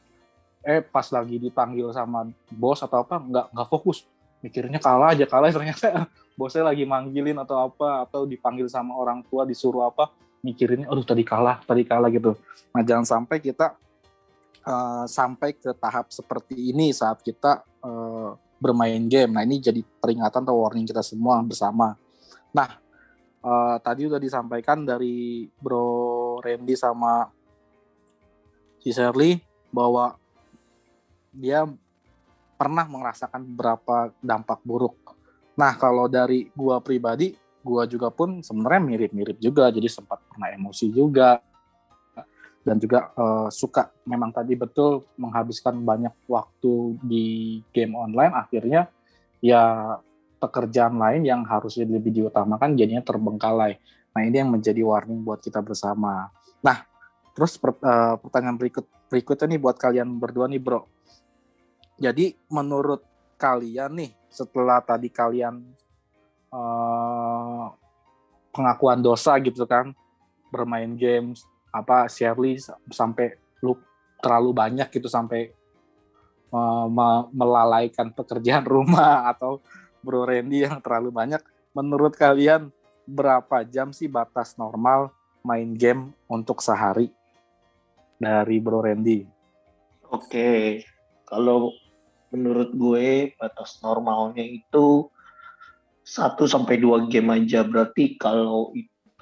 [0.66, 4.04] Eh pas lagi dipanggil sama bos atau apa, nggak nggak fokus.
[4.38, 6.07] Mikirnya kalah aja kalah ternyata
[6.38, 10.14] bosnya lagi manggilin atau apa atau dipanggil sama orang tua disuruh apa
[10.46, 12.38] mikirinnya aduh tadi kalah tadi kalah gitu
[12.70, 13.74] nah jangan sampai kita
[14.62, 19.35] eh, sampai ke tahap seperti ini saat kita eh, bermain game.
[19.38, 21.94] Nah ini jadi peringatan atau warning kita semua bersama.
[22.55, 22.71] Nah
[23.42, 27.29] eh, tadi udah disampaikan dari Bro Randy sama
[28.79, 30.16] si Shirley bahwa
[31.35, 31.68] dia
[32.59, 35.14] pernah merasakan beberapa dampak buruk.
[35.55, 40.90] Nah, kalau dari gua pribadi, gua juga pun sebenarnya mirip-mirip juga, jadi sempat pernah emosi
[40.90, 41.38] juga
[42.66, 47.27] dan juga eh, suka memang tadi betul menghabiskan banyak waktu di
[47.73, 48.90] game online akhirnya
[49.38, 49.97] ya
[50.38, 53.79] pekerjaan lain yang harusnya lebih diutamakan jadinya terbengkalai.
[54.14, 56.31] Nah, ini yang menjadi warning buat kita bersama.
[56.62, 56.87] Nah,
[57.35, 60.87] terus per- eh, pertanyaan berikut berikutnya nih buat kalian berdua nih, Bro.
[61.99, 63.03] Jadi menurut
[63.38, 65.62] kalian nih setelah tadi kalian
[66.55, 67.66] eh,
[68.55, 69.92] pengakuan dosa gitu kan
[70.49, 72.59] bermain games apa Shirley
[72.90, 73.76] sampai lu
[74.18, 75.52] terlalu banyak gitu sampai
[76.52, 79.61] eh, me- melalaikan pekerjaan rumah atau
[80.02, 81.42] Bro Randy yang terlalu banyak
[81.74, 82.70] menurut kalian
[83.09, 87.09] berapa jam sih batas normal main game untuk sehari
[88.18, 89.38] dari Bro Randy
[90.09, 90.88] Oke,
[91.28, 91.76] kalau
[92.33, 95.04] menurut gue batas normalnya itu
[96.00, 97.61] 1 sampai 2 game aja.
[97.61, 98.72] Berarti kalau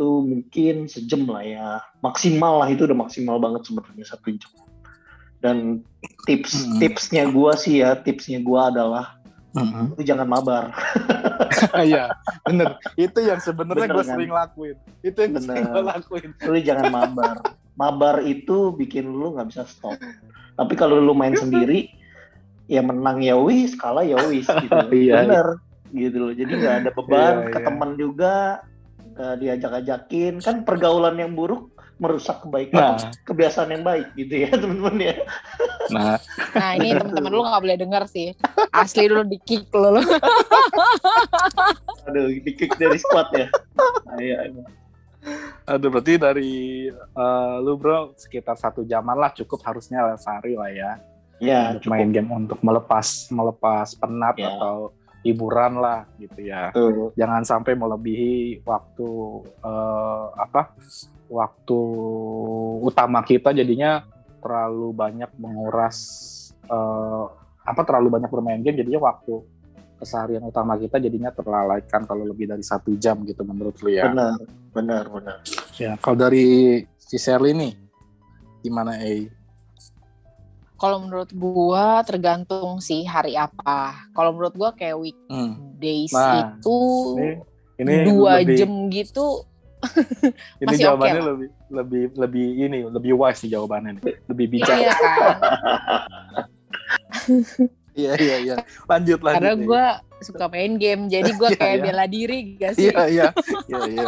[0.04, 1.68] mungkin sejam lah ya.
[2.00, 4.52] Maksimal lah itu udah maksimal banget sebenarnya satu jam.
[5.40, 5.56] Dan
[6.24, 6.78] tips Hmm.
[6.80, 9.16] tipsnya gue sih ya, tipsnya gue adalah
[9.56, 10.64] lu jangan mabar.
[11.72, 12.12] Iya,
[12.44, 12.76] bener.
[12.96, 14.12] Itu yang sebenarnya gue kan?
[14.12, 14.76] sering lakuin.
[15.00, 15.72] Itu yang sering Bener.
[15.72, 16.28] gue lakuin.
[16.44, 17.36] Lu jangan mabar.
[17.72, 19.96] Mabar itu bikin lu nggak bisa stop.
[20.52, 21.88] Tapi kalau lu main sendiri,
[22.66, 24.76] ya menang ya wis, kalah ya wis gitu.
[24.92, 25.46] Iya, Bener
[25.92, 26.32] gitu loh.
[26.32, 27.64] Jadi nggak ada beban Iya, ke iya.
[27.64, 28.34] teman juga,
[29.16, 30.34] nggak diajak-ajakin.
[30.38, 35.16] Kan pergaulan yang buruk merusak kebaikan, Nah, kebiasaan yang baik gitu ya teman-teman ya.
[35.88, 36.20] nah,
[36.52, 38.28] Nah ini teman-teman lu nggak boleh denger sih.
[38.68, 39.96] Asli dulu di kick lu.
[42.06, 43.48] Aduh, di kick dari squad ya.
[44.06, 44.64] Nah, iya, iya.
[45.66, 46.54] aduh berarti dari
[46.86, 50.92] eh, lu bro sekitar satu jaman lah cukup harusnya sehari lah ya
[51.36, 54.54] Ya, untuk main game untuk melepas melepas penat Ya.
[54.54, 54.94] atau
[55.26, 56.70] hiburan lah gitu ya.
[57.18, 59.10] Jangan sampai melebihi waktu
[59.60, 60.72] eh, apa
[61.26, 61.80] waktu
[62.86, 64.06] utama kita jadinya
[64.38, 65.98] terlalu banyak menguras
[66.66, 67.24] eh,
[67.66, 69.42] apa terlalu banyak bermain game jadinya waktu
[69.96, 74.12] keseharian utama kita jadinya terlalaikan kalau lebih dari satu jam gitu menurut lu ya.
[74.12, 74.38] Benar,
[74.70, 75.38] benar, benar.
[75.80, 77.72] Ya, kalau dari si Sherly nih
[78.60, 79.32] gimana eh?
[80.76, 83.96] Kalau menurut gua tergantung sih hari apa.
[84.12, 85.56] Kalau menurut gua kayak Hmm.
[85.76, 86.78] weekdays Nah, itu
[87.16, 87.28] Ini,
[87.80, 89.26] ini dua lebih, jam gitu.
[90.60, 91.26] Ini masih jawabannya lah.
[91.32, 94.04] lebih lebih lebih ini lebih wise nih jawabannya nih.
[94.28, 94.76] Lebih bijak.
[94.76, 95.36] Iya kan.
[97.96, 98.54] Iya iya iya.
[98.84, 99.40] Lanjut lanjut.
[99.40, 99.84] Karena gua
[100.20, 101.84] suka main game, jadi gua Iya, kayak iya.
[101.88, 102.92] bela diri gak sih?
[102.92, 103.28] Iya iya
[103.72, 104.06] iya iya.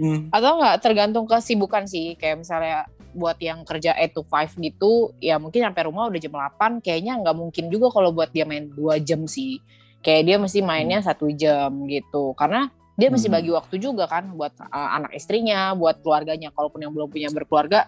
[0.00, 0.32] Hmm.
[0.32, 2.16] Atau nggak tergantung kesibukan sih.
[2.16, 6.34] Kayak misalnya buat yang kerja 8 to 5 gitu, ya mungkin sampai rumah udah jam
[6.34, 9.58] 8, kayaknya nggak mungkin juga kalau buat dia main 2 jam sih.
[10.00, 12.32] Kayak dia mesti mainnya satu jam gitu.
[12.32, 13.36] Karena dia mesti Hmm.
[13.36, 16.48] bagi waktu juga kan buat uh, anak istrinya, buat keluarganya.
[16.52, 17.84] Kalaupun yang belum punya berkeluarga,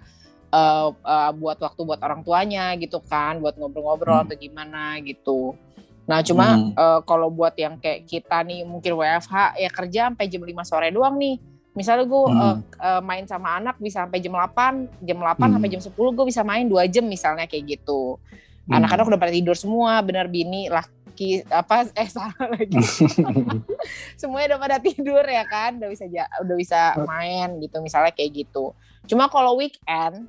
[0.52, 4.24] uh, uh, buat waktu buat orang tuanya gitu kan, buat ngobrol-ngobrol Hmm.
[4.28, 5.56] atau gimana gitu.
[6.02, 6.74] Nah cuma Hmm.
[6.76, 10.92] uh, kalau buat yang kayak kita nih mungkin WFH ya kerja sampai jam 5 sore
[10.92, 11.38] doang nih.
[11.72, 12.60] Misalnya gue Hmm.
[13.00, 15.54] main sama anak bisa sampai jam 8, jam 8 Hmm.
[15.56, 18.20] sampai jam 10 gue bisa main 2 jam misalnya kayak gitu.
[18.68, 18.76] Hmm.
[18.78, 22.76] Anak-anak udah pada tidur semua, bener bini, laki apa eh salah lagi.
[24.20, 26.04] Semuanya udah pada tidur ya kan, udah bisa
[26.44, 28.76] udah bisa main gitu misalnya kayak gitu.
[29.08, 30.28] Cuma kalau weekend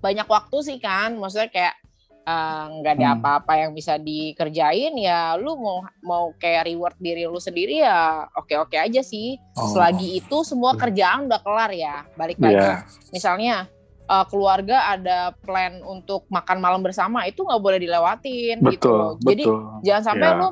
[0.00, 1.74] banyak waktu sih kan maksudnya kayak
[2.22, 3.16] eh, nggak ada Hmm.
[3.16, 8.00] apa-apa yang bisa dikerjain ya lu mau mau kayak reward diri lu sendiri ya
[8.32, 9.70] oke-oke aja sih Oh.
[9.70, 12.74] selagi itu semua kerjaan udah kelar ya balik lagi Iya.
[13.10, 13.54] misalnya
[14.04, 19.12] eh, keluarga ada plan untuk makan malam bersama itu nggak boleh dilewatin gitu betul loh.
[19.20, 20.36] jadi betul jangan sampai Iya.
[20.36, 20.46] lu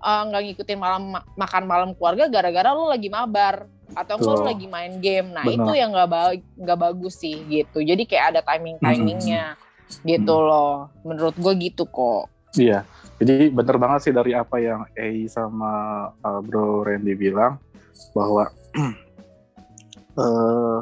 [0.00, 4.44] eh, nggak ngikutin malam ma- makan malam keluarga gara-gara lu lagi mabar atau enggak lu
[4.44, 5.56] lagi main game nah Benar.
[5.56, 9.54] itu yang nggak ba- bagus sih gitu jadi kayak ada timing timingnya
[10.02, 10.46] gitu Hmm.
[10.46, 12.86] loh menurut gue gitu kok Iya,
[13.18, 17.58] jadi bener banget sih dari apa yang Ei sama uh, Bro Randy bilang
[18.14, 18.46] bahwa
[20.22, 20.78] eh,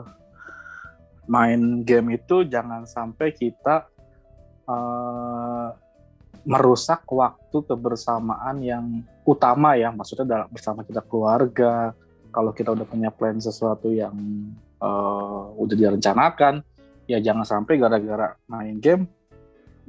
[1.29, 3.89] main game itu jangan sampai kita
[4.69, 5.69] eh,
[6.45, 8.85] merusak waktu kebersamaan yang
[9.25, 11.97] utama ya, maksudnya dalam bersama kita keluarga.
[12.33, 14.13] Kalau kita udah punya plan sesuatu yang
[14.77, 16.61] eh, udah direncanakan,
[17.11, 19.07] ya jangan sampai gara-gara main game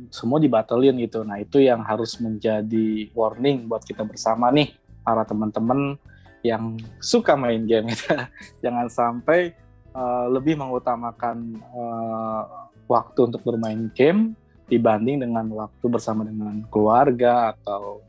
[0.09, 1.21] semua dibatalin gitu.
[1.21, 4.73] Nah itu yang harus menjadi warning buat kita bersama nih
[5.05, 5.97] para teman-teman
[6.41, 7.93] yang suka main game.
[8.63, 9.53] Jangan sampai
[9.93, 14.35] uh, lebih mengutamakan uh, waktu untuk bermain game
[14.67, 18.01] dibanding dengan waktu bersama dengan keluarga atau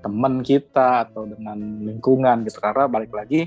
[0.00, 2.58] teman kita atau dengan lingkungan gitu.
[2.58, 3.46] Karena balik lagi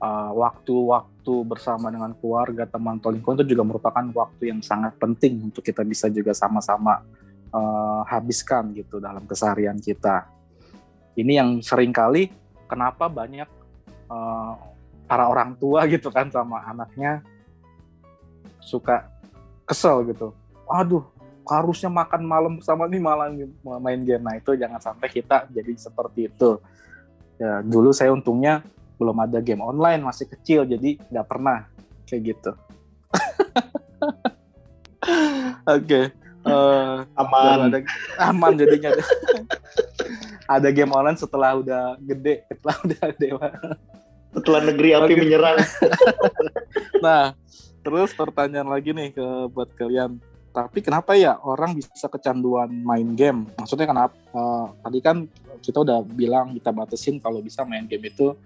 [0.00, 5.50] uh, waktu-waktu bersama dengan keluarga, teman atau lingkungan itu juga merupakan waktu yang sangat penting
[5.50, 7.02] untuk kita bisa juga sama-sama
[7.52, 10.28] uh, habiskan gitu dalam keseharian kita.
[11.16, 12.28] Ini yang sering kali
[12.68, 13.48] kenapa banyak
[14.12, 14.52] uh,
[15.06, 17.22] para orang tua gitu kan sama anaknya
[18.60, 19.06] suka
[19.64, 20.34] kesel gitu.
[20.66, 21.06] Aduh,
[21.46, 23.30] harusnya makan malam bersama nih malam
[23.78, 24.22] main game.
[24.22, 26.58] Nah itu jangan sampai kita jadi seperti itu.
[27.38, 31.68] Ya dulu saya untungnya belum ada game online masih kecil jadi nggak pernah
[32.08, 32.50] kayak gitu.
[35.76, 36.00] Oke.
[36.46, 37.74] Eh, Aman.
[37.74, 37.78] ada
[38.30, 38.94] aman jadinya
[40.54, 43.48] ada game online setelah udah gede setelah udah dewa
[44.30, 45.20] Setelah negeri api Oke.
[45.26, 45.58] menyerang.
[47.02, 47.34] nah
[47.82, 50.22] terus pertanyaan lagi nih ke buat kalian
[50.54, 55.16] tapi kenapa ya orang bisa kecanduan main game maksudnya kenapa Eh, tadi kan
[55.64, 58.36] kita udah bilang kita batasin kalau bisa main game itu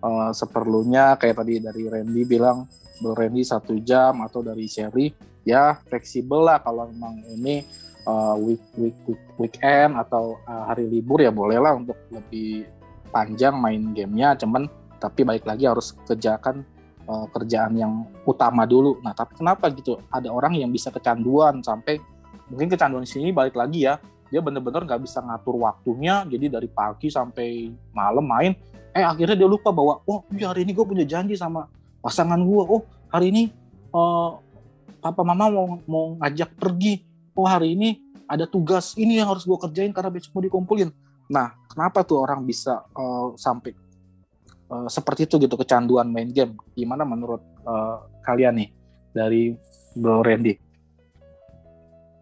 [0.00, 2.64] eh, seperlunya kayak tadi dari Randy bilang
[3.00, 5.08] Bro Randy satu jam atau dari Sherry
[5.44, 7.64] ya fleksibel lah kalau memang ini
[8.06, 12.68] uh, week, week, week weekend atau uh, hari libur ya bolehlah untuk lebih
[13.10, 14.36] panjang main gamenya.
[14.38, 14.68] Cuman
[15.00, 16.60] tapi baik lagi harus kerjakan
[17.08, 19.00] uh, kerjaan yang utama dulu.
[19.00, 20.00] Nah tapi kenapa gitu?
[20.12, 22.00] Ada orang yang bisa kecanduan sampai
[22.52, 23.96] mungkin kecanduan sini balik lagi ya
[24.30, 28.54] dia bener-bener nggak bisa ngatur waktunya jadi dari pagi sampai malam main
[28.94, 31.66] eh akhirnya dia lupa bahwa oh iya hari ini gue punya janji sama
[32.00, 33.42] pasangan gue oh hari ini
[33.90, 34.38] uh,
[35.00, 37.02] papa mama mau mau ngajak pergi.
[37.34, 40.92] Oh hari ini ada tugas ini yang harus gue kerjain karena besok mau dikumpulin.
[41.32, 43.72] Nah kenapa tuh orang bisa uh, sampai
[44.68, 46.54] uh, seperti itu gitu kecanduan main game?
[46.76, 48.68] Gimana menurut uh, kalian nih
[49.10, 49.56] dari
[49.96, 50.54] Bro Randy?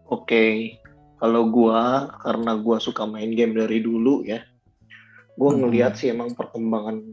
[0.09, 0.78] Oke,
[1.19, 4.39] kalau gua karena gua suka main game dari dulu ya,
[5.35, 5.67] gua Hmm.
[5.67, 7.03] ngelihat sih emang perkembangan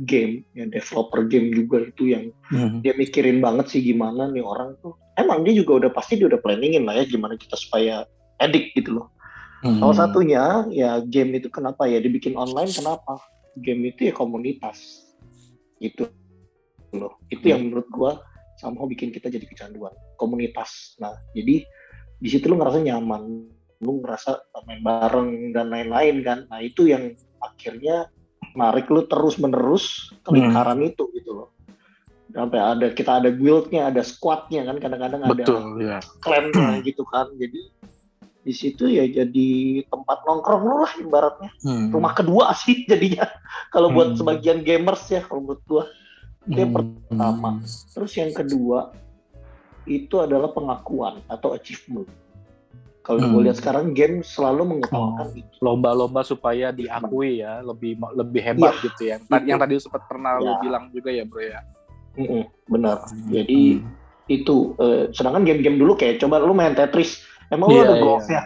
[0.00, 2.80] game, ya developer game juga itu yang Hmm.
[2.80, 4.96] dia mikirin banget sih gimana nih orang tuh.
[5.12, 8.08] Emang dia juga udah pasti dia udah planningin lah ya gimana kita supaya
[8.40, 9.12] edik gitu loh.
[9.60, 9.76] Hmm.
[9.76, 13.20] Salah satunya ya game itu kenapa ya dibikin online kenapa?
[13.60, 15.04] Game itu ya komunitas.
[15.76, 16.08] Itu
[16.96, 17.20] loh.
[17.28, 18.24] Itu yang menurut gua
[18.56, 19.92] sama bikin kita jadi kecanduan.
[20.16, 20.96] Komunitas.
[20.96, 21.64] Nah, jadi
[22.20, 23.22] di situ lu ngerasa nyaman,
[23.80, 24.30] lu ngerasa
[24.68, 26.38] main bareng dan lain-lain kan.
[26.52, 28.12] Nah, itu yang akhirnya
[28.52, 30.36] narik lu terus-menerus ke Hmm.
[30.36, 31.48] lingkaran itu gitu loh.
[32.30, 35.42] Sampai ada kita ada guildnya, ada squadnya kan kadang-kadang ada
[35.80, 37.26] ya klannya gitu kan.
[37.40, 37.60] Jadi
[38.40, 39.48] di situ ya jadi
[39.90, 41.50] tempat nongkrong lu lah ibaratnya.
[41.64, 41.90] Hmm.
[41.90, 43.26] Rumah kedua sih jadinya.
[43.74, 44.18] Kalau buat Hmm.
[44.20, 45.84] sebagian gamers ya kalau menurut gua.
[46.46, 46.78] Itu yang Hmm.
[47.08, 47.50] pertama.
[47.96, 48.94] Terus yang kedua
[49.90, 52.06] itu adalah pengakuan atau achievement.
[53.00, 53.32] Kalau Hmm.
[53.32, 55.50] gue lihat sekarang game selalu mengutamakan itu.
[55.58, 58.82] lomba-lomba supaya diakui ya lebih lebih hebat Iya.
[58.82, 60.60] gitu ya yang, yang tadi sempat pernah lo Ya.
[60.60, 61.60] bilang juga ya bro ya
[62.12, 63.02] Mm-mm, benar.
[63.02, 63.30] Hmm.
[63.30, 63.80] Jadi
[64.26, 68.02] itu eh, sedangkan game-game dulu kayak coba lu main Tetris, emang lu Iya, ada iya.
[68.02, 68.42] goalsnya?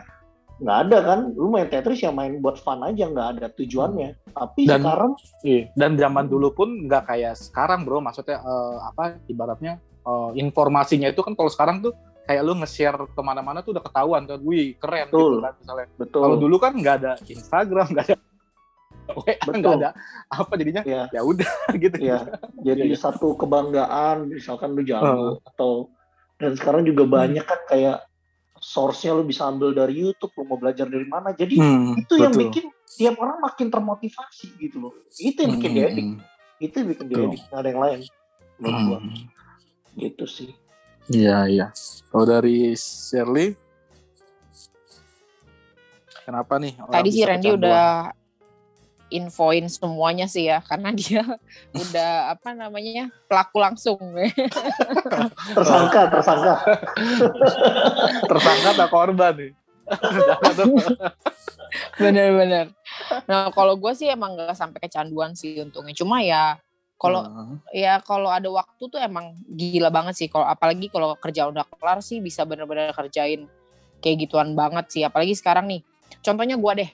[0.54, 1.20] Nggak ada kan?
[1.34, 4.08] Lu main Tetris ya main buat fun aja, nggak ada tujuannya.
[4.30, 9.18] Tapi Dan- sekarang Iya, dan zaman dulu pun nggak kayak sekarang bro, maksudnya eh, apa
[9.26, 11.92] ibaratnya eh, informasinya itu kan kalau sekarang tuh
[12.24, 15.20] kayak lu nge-share ke mana-mana tuh udah ketahuan kan, wih keren Betul.
[15.20, 15.86] gitu kan misalnya.
[15.96, 16.20] betul.
[16.24, 18.16] Kalau dulu kan nggak ada Instagram, nggak ada
[19.04, 19.60] WA, Betul.
[19.60, 19.90] nggak ada
[20.32, 21.04] apa jadinya Ya.
[21.12, 21.52] ya udah
[21.84, 21.96] gitu.
[22.00, 22.24] ya
[22.64, 22.96] jadi iya.
[22.96, 25.32] satu kebanggaan misalkan lu jago Uh.
[25.44, 25.92] atau
[26.40, 28.00] dan sekarang juga banyak kan kayak
[28.56, 31.36] source-nya lu bisa ambil dari YouTube, lu mau belajar dari mana.
[31.36, 32.48] Jadi Hmm, itu yang betul.
[32.48, 34.92] bikin tiap orang makin termotivasi gitu loh.
[35.14, 35.88] Itu yang bikin dia.
[35.92, 36.16] Hmm,
[36.56, 37.16] Itu yang bikin dia.
[37.28, 38.00] Nggak ada yang lain.
[38.56, 39.04] Hmm.
[39.94, 40.50] Gitu sih.
[41.08, 41.66] Iya, iya.
[42.08, 43.52] Kalau dari Shirley,
[46.24, 46.80] kenapa nih?
[46.80, 47.60] orang Tadi si bisa Randy kecanduan?
[47.60, 47.86] udah
[49.14, 51.22] infoin semuanya sih ya karena dia
[51.82, 54.00] udah apa namanya pelaku langsung
[55.56, 56.54] Tersangka, tersangka.
[58.32, 59.52] tersangka atau korban nih?
[62.00, 62.72] Bener-bener
[63.28, 66.56] nah kalau gue sih emang gak sampai kecanduan sih untungnya cuma ya
[67.04, 67.56] kalau Hmm.
[67.68, 70.28] ya kalau ada waktu tuh emang gila banget sih.
[70.32, 73.44] Kalau apalagi kalau kerja udah kelar sih bisa bener-bener kerjain
[74.00, 75.02] kayak gituan banget sih.
[75.04, 75.84] Apalagi sekarang nih
[76.24, 76.90] contohnya gue deh.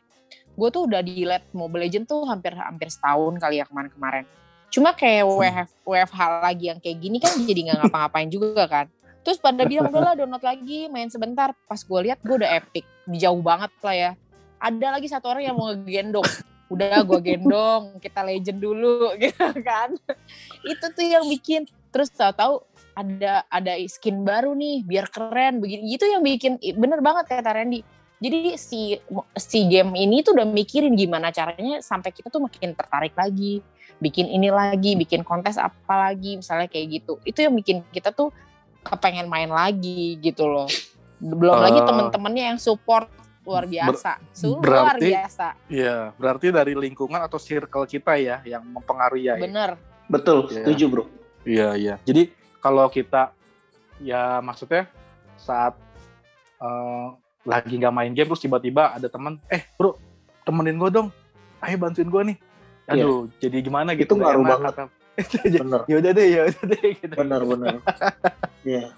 [0.59, 4.27] Gue tuh udah di lab Mobile Legend tuh hampir hampir setahun kali ya kemarin-kemarin
[4.71, 5.35] cuma kayak Hmm.
[5.35, 8.87] WF, WFH lagi yang kayak gini kan jadi nggak ngapa-ngapain juga kan.
[9.27, 11.51] Terus pada bilang udahlah download lagi main sebentar.
[11.67, 12.87] Pas gue lihat gue udah epic.
[13.11, 14.11] Jauh banget lah ya.
[14.63, 16.25] Ada lagi satu orang yang mau ngegendong
[16.71, 19.99] udah gue gendong kita legend dulu gitu kan.
[20.63, 22.63] Itu tuh yang bikin terus tahu-tahu
[22.95, 25.91] ada ada skin baru nih biar keren begini.
[25.99, 27.83] Itu yang bikin bener banget kata Randy.
[28.21, 28.95] Jadi si
[29.35, 33.65] si game ini tuh udah mikirin gimana caranya sampai kita tuh makin tertarik lagi
[34.01, 37.19] bikin ini lagi bikin kontes apa lagi misalnya kayak gitu.
[37.27, 38.31] Itu yang bikin kita tuh
[38.85, 40.69] kepengen main lagi gitu loh.
[41.21, 43.09] Belum lagi Eh, temen-temennya yang support
[43.41, 44.11] luar biasa
[44.45, 49.35] luar berarti- biasa Iya, berarti dari lingkungan atau circle kita ya yang mempengaruhi ya.
[49.37, 50.67] bener Betul, Iya.
[50.67, 51.05] setuju bro.
[51.41, 51.95] Iya, iya.
[52.03, 53.31] Jadi kalau kita
[53.99, 54.91] ya maksudnya
[55.37, 55.79] saat
[56.59, 57.07] eh,
[57.43, 59.97] lagi nggak main game terus tiba-tiba ada teman, eh bro
[60.43, 61.09] temenin gue dong,
[61.59, 62.37] ayo bantuin gue nih.
[62.87, 64.13] Aduh, jadi gimana gitu?
[64.13, 64.75] Itu nggak ngaruh enak, banget.
[64.75, 64.99] kata-
[65.55, 66.83] Bener, ya udah deh, ya udah deh.
[66.93, 67.15] Gitu.
[67.15, 67.75] bener, bener.
[68.63, 68.93] Iya.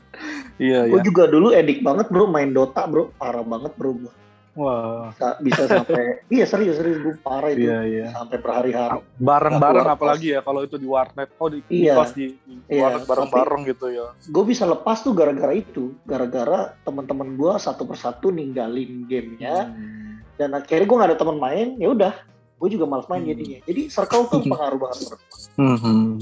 [0.59, 1.05] Iya, Gue iya.
[1.05, 3.95] juga dulu edik banget bro main Dota bro, parah banget bro.
[3.95, 4.13] Gua.
[4.53, 6.03] Wah, Bisa, bisa sampai,
[6.37, 7.65] iya serius serius gue parah itu.
[7.65, 8.07] iya, iya.
[8.13, 9.01] Sampai berhari-hari.
[9.17, 11.33] Bareng-bareng apalagi ya kalau itu di warnet.
[11.41, 11.97] Oh, di Iya.
[12.13, 14.13] di, di Iya, warnet bareng-bareng gitu ya.
[14.29, 19.73] Gue bisa lepas tuh gara-gara itu, gara-gara teman-teman gue satu persatu ninggalin gamenya.
[19.73, 20.21] Hmm.
[20.37, 22.13] Dan akhirnya gue gak ada teman main, ya udah,
[22.59, 23.33] gue juga malas main Hmm.
[23.33, 23.59] jadinya.
[23.65, 25.17] Jadi circle tuh pengaruh banget.
[25.57, 26.21] Hmm.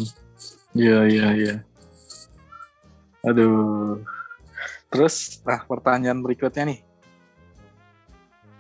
[0.71, 1.55] Iya, iya, iya.
[3.23, 3.99] Aduh.
[4.87, 6.79] Terus, nah pertanyaan berikutnya nih.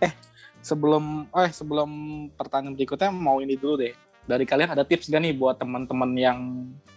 [0.00, 0.12] Eh,
[0.64, 1.90] sebelum, eh sebelum
[2.34, 3.94] pertanyaan berikutnya mau ini dulu deh.
[4.24, 6.38] Dari kalian ada tips gak nih buat teman-teman yang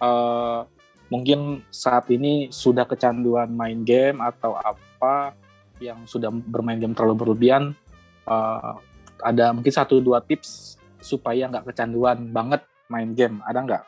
[0.02, 0.60] eh,
[1.12, 5.36] mungkin saat ini sudah kecanduan main game atau apa
[5.84, 7.76] yang sudah bermain game terlalu berlebihan?
[8.28, 8.74] eh,
[9.24, 13.40] ada mungkin satu dua tips supaya nggak kecanduan banget main game.
[13.44, 13.84] Ada nggak?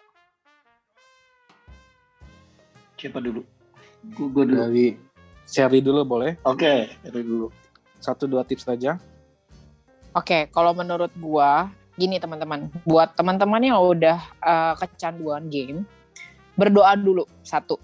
[2.95, 3.43] Siapa dulu?
[4.15, 4.55] Gue dulu.
[4.55, 4.95] Dari
[5.45, 6.39] Sherry dulu boleh?
[6.47, 7.51] Oke, dari dulu.
[7.99, 8.97] Satu dua tips saja.
[10.15, 15.83] Oke, kalau menurut gua gini teman-teman, buat teman-teman yang udah eh, kecanduan game,
[16.55, 17.79] berdoa dulu satu.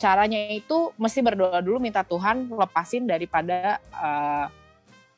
[0.00, 4.46] Caranya itu mesti berdoa dulu minta Tuhan lepasin daripada eh,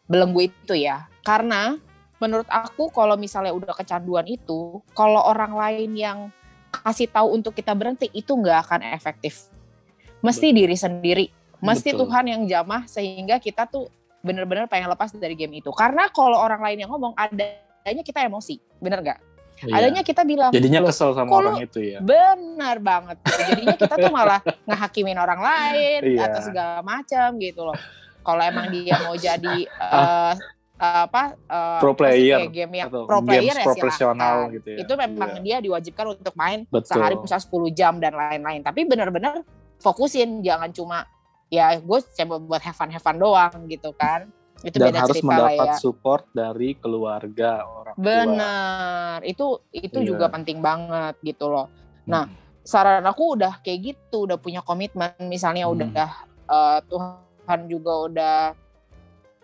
[0.08, 1.08] belenggu itu ya.
[1.24, 1.76] Karena
[2.20, 6.18] menurut aku kalau misalnya udah kecanduan itu, kalau orang lain yang
[6.72, 9.52] kasih tahu untuk kita berhenti itu nggak akan efektif.
[10.24, 11.26] Mesti diri sendiri,
[11.58, 12.08] mesti Betul.
[12.08, 13.90] Tuhan yang jamah sehingga kita tuh
[14.22, 15.68] bener-bener pengen lepas dari game itu.
[15.74, 19.20] Karena kalau orang lain yang ngomong adanya kita emosi, bener nggak?
[19.62, 20.58] Adanya kita bilang Iya.
[20.58, 21.98] Jadinya "Loh, kesel sama orang itu ya.
[22.02, 23.16] benar banget.
[23.22, 26.26] Jadinya kita tuh malah ngehakimin orang lain Iya.
[26.26, 27.78] atau segala macam gitu loh.
[28.22, 29.56] Kalau emang dia mau jadi
[29.94, 30.34] eh,
[30.82, 34.78] apa eh, Pro player game yang atau pro player ya profesional gitu ya.
[34.82, 35.42] Itu memang Iya.
[35.46, 36.98] dia diwajibkan untuk main Betul.
[36.98, 38.66] sehari bisa 10 jam dan lain-lain.
[38.66, 39.46] Tapi benar-benar
[39.78, 41.06] fokusin jangan cuma
[41.52, 44.24] ya gue coba buat have fun have fun doang gitu kan.
[44.64, 45.76] Itu Dan beda harus cerita lah mendapat ya.
[45.76, 48.04] support dari keluarga orang tua.
[48.08, 50.08] Benar, itu itu Iya.
[50.08, 51.66] juga penting banget gitu loh.
[52.06, 52.38] Nah, Hmm.
[52.62, 55.74] saran aku udah kayak gitu, udah punya komitmen, misalnya Hmm.
[55.76, 56.10] udah
[56.48, 58.38] eh, Tuhan juga udah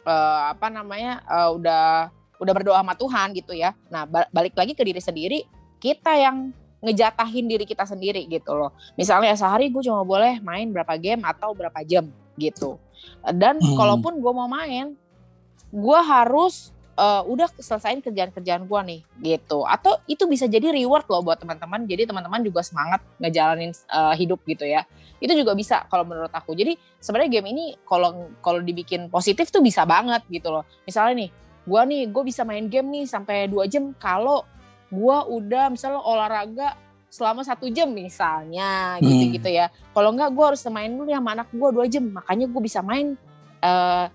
[0.05, 3.75] eh, apa namanya, eh, udah udah berdoa sama Tuhan gitu ya.
[3.91, 5.43] Nah, ba- balik lagi ke diri sendiri,
[5.83, 8.71] kita yang ngejatahin diri kita sendiri gitu loh.
[8.95, 12.07] Misalnya sehari gue cuma boleh main berapa game atau berapa jam
[12.39, 12.79] gitu.
[13.35, 13.75] Dan Hmm.
[13.75, 14.95] kalaupun gue mau main,
[15.71, 19.63] gue harus eh, udah selesaiin kerjaan-kerjaan gue nih gitu.
[19.63, 21.87] Atau itu bisa jadi reward loh buat teman-teman.
[21.87, 24.83] Jadi teman-teman juga semangat ngejalanin eh, hidup gitu ya.
[25.23, 26.59] Itu juga bisa kalau menurut aku.
[26.59, 30.67] Jadi sebenarnya game ini kalau kalau dibikin positif tuh bisa banget gitu loh.
[30.91, 31.31] Misalnya nih,
[31.71, 34.43] gue nih gue bisa main game nih sampai dua jam kalau
[34.89, 36.77] gue udah misalnya olahraga
[37.09, 39.05] selama satu jam misalnya Hmm.
[39.05, 39.73] gitu-gitu ya.
[39.97, 42.05] Kalau enggak gue harus main dulu ya sama anak gue dua jam.
[42.09, 43.17] Makanya gue bisa main
[43.65, 44.07] uh,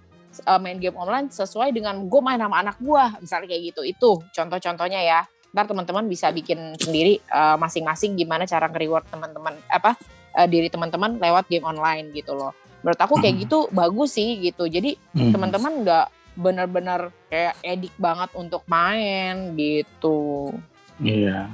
[0.61, 5.01] main game online sesuai dengan gue main sama anak gue misalnya kayak gitu itu contoh-contohnya
[5.05, 5.19] ya
[5.53, 9.93] ntar teman-teman bisa bikin sendiri uh, masing-masing gimana cara nge-reward teman-teman apa
[10.33, 13.43] uh, diri teman-teman lewat game online gitu loh menurut aku kayak hmm.
[13.45, 15.29] gitu bagus sih gitu jadi hmm.
[15.29, 20.53] teman-teman nggak benar-benar kayak edik banget untuk main gitu
[21.01, 21.49] iya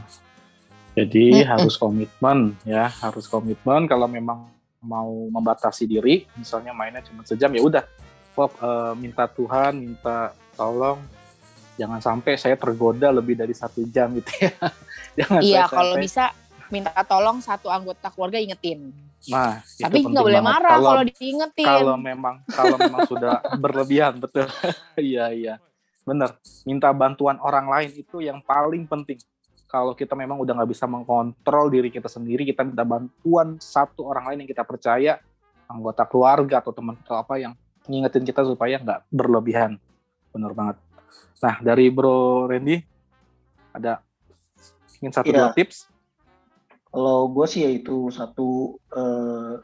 [0.96, 1.48] jadi hmm.
[1.48, 4.48] harus komitmen ya harus komitmen kalau memang
[4.80, 7.84] mau membatasi diri misalnya mainnya cuma sejam ya udah
[8.32, 11.04] Pop uh, minta Tuhan minta tolong
[11.80, 14.52] jangan sampai saya tergoda lebih dari satu jam gitu ya.
[15.24, 16.36] jangan iya, kalau bisa
[16.68, 18.92] minta tolong satu anggota keluarga ingetin.
[19.28, 21.68] Nah, tapi nggak boleh marah kalau, kalau diingetin.
[21.68, 24.48] Kalau memang kalau memang sudah berlebihan, betul.
[24.96, 25.54] iya iya,
[26.08, 26.40] benar.
[26.64, 29.20] Minta bantuan orang lain itu yang paling penting.
[29.68, 34.32] Kalau kita memang udah nggak bisa mengkontrol diri kita sendiri, kita minta bantuan satu orang
[34.32, 35.20] lain yang kita percaya,
[35.68, 37.54] anggota keluarga atau teman atau apa yang
[37.86, 39.78] ngingetin kita supaya nggak berlebihan.
[40.32, 40.78] Benar banget.
[41.44, 42.82] Nah, dari Bro Randy
[43.76, 44.02] ada
[45.04, 45.38] ingin satu ya.
[45.38, 45.99] dua tips?
[46.90, 49.62] Kalau gue sih ya itu satu uh,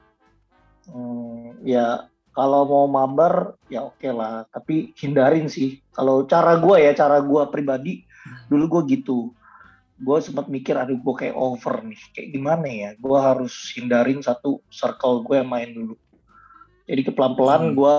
[0.93, 2.05] um, ya
[2.35, 5.81] kalau mau mabar ya oke okay lah, tapi hindarin sih.
[5.95, 8.03] Kalau cara gue ya, cara gue pribadi
[8.51, 9.31] dulu gue gitu.
[9.95, 12.89] Gue sempat mikir, aduh gue kayak over nih, kayak gimana ya?
[12.99, 15.95] Gue harus hindarin satu circle gue yang main dulu.
[16.85, 17.75] Jadi ke pelan-pelan hmm.
[17.79, 17.93] gue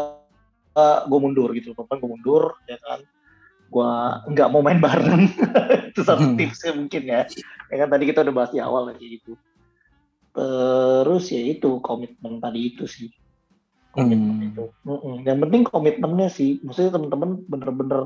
[1.09, 3.01] gue mundur gitu, pelan gue mundur, ya kan
[3.67, 3.93] gue
[4.33, 5.27] nggak mau main bareng
[5.91, 6.37] itu satu hmm.
[6.39, 7.21] tipsnya mungkin ya
[7.71, 9.33] ya kan tadi kita udah bahas di awal kayak gitu
[10.37, 13.09] terus ya itu komitmen tadi itu sih
[13.97, 14.49] komitmen hmm.
[14.53, 18.01] itu mm yang penting komitmennya sih maksudnya teman-teman bener-bener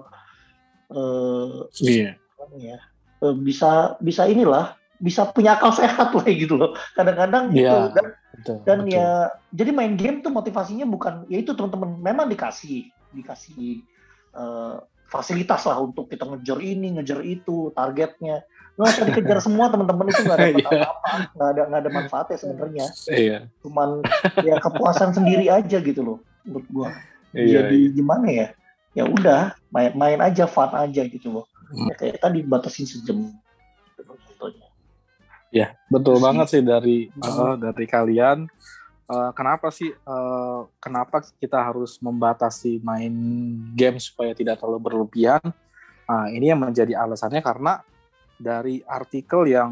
[0.94, 2.14] uh, yeah.
[2.56, 2.78] ya
[3.20, 7.90] uh, bisa bisa inilah bisa punya akal sehat lah gitu loh kadang-kadang gitu yeah.
[7.92, 8.06] dan
[8.36, 8.94] betul, dan betul.
[8.94, 9.08] ya
[9.50, 13.82] jadi main game tuh motivasinya bukan ya itu teman-teman memang dikasih dikasih
[14.38, 14.78] uh,
[15.10, 18.46] fasilitas lah untuk kita ngejar ini, ngejar itu, targetnya.
[18.78, 20.68] Nggak usah dikejar semua teman-teman itu nggak ada iya.
[20.70, 22.86] apa-apa, nggak ada nggak ada manfaatnya sebenarnya.
[23.10, 23.38] Iya.
[23.66, 23.88] Cuman
[24.46, 26.88] ya kepuasan sendiri aja gitu loh menurut gua.
[27.34, 27.92] Iya, Jadi iya.
[27.92, 28.48] gimana ya?
[28.94, 29.42] Ya udah
[29.74, 31.44] main main aja, fun aja gitu loh.
[31.70, 31.90] Hmm.
[31.90, 33.34] Ya, kayak tadi batasin sejam.
[33.98, 34.66] Contohnya.
[35.50, 38.46] Ya betul banget sih dari uh, dari kalian
[39.10, 43.12] uh, kenapa sih uh, kenapa kita harus membatasi main
[43.74, 45.42] game supaya tidak terlalu berlebihan?
[46.06, 47.82] Nah, ini yang menjadi alasannya karena
[48.38, 49.70] dari artikel yang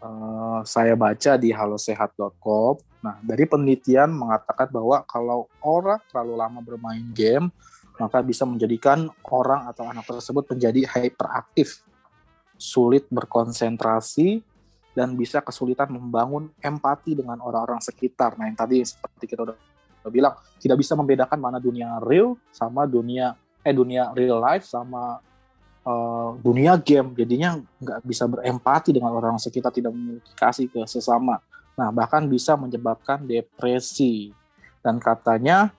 [0.00, 7.06] uh, saya baca di halosehat.com, nah dari penelitian mengatakan bahwa kalau orang terlalu lama bermain
[7.14, 7.48] game,
[7.96, 11.84] maka bisa menjadikan orang atau anak tersebut menjadi hyperaktif,
[12.60, 14.44] sulit berkonsentrasi,
[14.90, 18.34] dan bisa kesulitan membangun empati dengan orang-orang sekitar.
[18.34, 19.56] Nah, yang tadi seperti kita udah,
[20.10, 25.20] bilang, tidak bisa membedakan mana dunia real sama dunia eh dunia real life sama
[25.84, 27.12] uh, dunia game.
[27.14, 31.38] Jadinya nggak bisa berempati dengan orang sekitar, tidak memiliki kasih ke sesama.
[31.78, 34.32] Nah, bahkan bisa menyebabkan depresi.
[34.80, 35.76] Dan katanya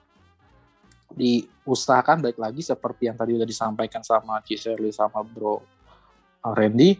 [1.12, 5.60] diusahakan baik lagi seperti yang tadi udah disampaikan sama Ciseli sama Bro
[6.42, 6.98] Randy,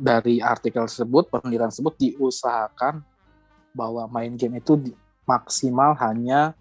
[0.00, 3.04] dari artikel tersebut, penelitian tersebut diusahakan
[3.76, 4.90] bahwa main game itu di,
[5.28, 6.56] maksimal hanya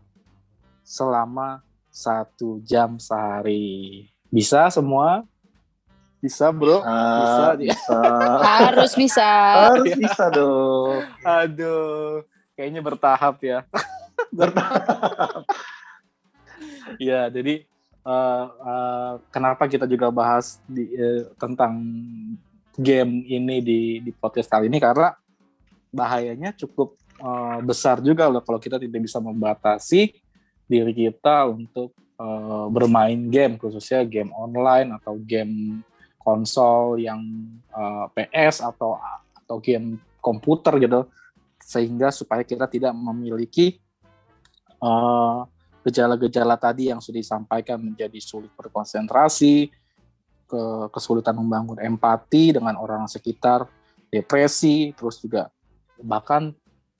[0.83, 4.05] selama satu jam sehari.
[4.27, 5.23] Bisa semua?
[6.19, 6.83] Bisa bro?
[6.83, 7.55] Bisa.
[7.55, 7.99] bisa.
[8.59, 9.29] Harus bisa.
[9.71, 11.07] Harus bisa dong.
[11.23, 12.27] Aduh,
[12.59, 13.63] kayaknya bertahap ya.
[14.37, 15.47] bertahap.
[16.99, 17.63] ya, jadi
[18.03, 21.79] uh, uh, kenapa kita juga bahas di, uh, tentang
[22.77, 25.15] game ini di di podcast kali ini karena
[25.89, 30.13] bahayanya cukup uh, besar juga loh kalau kita tidak bisa membatasi
[30.69, 35.81] diri kita untuk uh, bermain game khususnya game online atau game
[36.19, 37.23] konsol yang
[37.73, 38.99] uh, eh, PS atau
[39.33, 41.09] atau game komputer gitu.
[41.57, 43.81] Sehingga supaya kita tidak memiliki
[45.83, 49.67] gejala-gejala uh, tadi yang sudah disampaikan menjadi sulit berkonsentrasi,
[50.49, 53.69] ke kesulitan membangun empati dengan orang sekitar,
[54.09, 55.53] depresi, terus juga
[56.01, 56.49] bahkan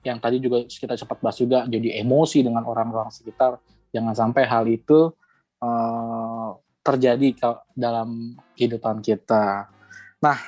[0.06, 3.58] yang tadi juga kita cepat bahas juga jadi emosi dengan orang-orang sekitar.
[3.90, 5.12] Jangan sampai hal itu
[5.60, 7.36] uh, terjadi
[7.76, 9.68] dalam kehidupan kita.
[10.22, 10.38] Nah,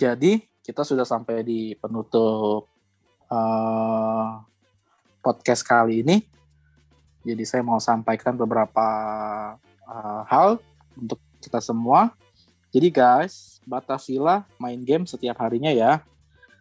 [0.00, 2.66] jadi kita sudah sampai di penutup
[3.30, 4.42] uh,
[5.22, 6.16] podcast kali ini.
[7.26, 8.88] Jadi saya mau sampaikan beberapa
[9.86, 10.62] uh, hal
[10.98, 12.16] untuk kita semua.
[12.74, 16.02] Jadi guys, batasilah main game setiap harinya ya.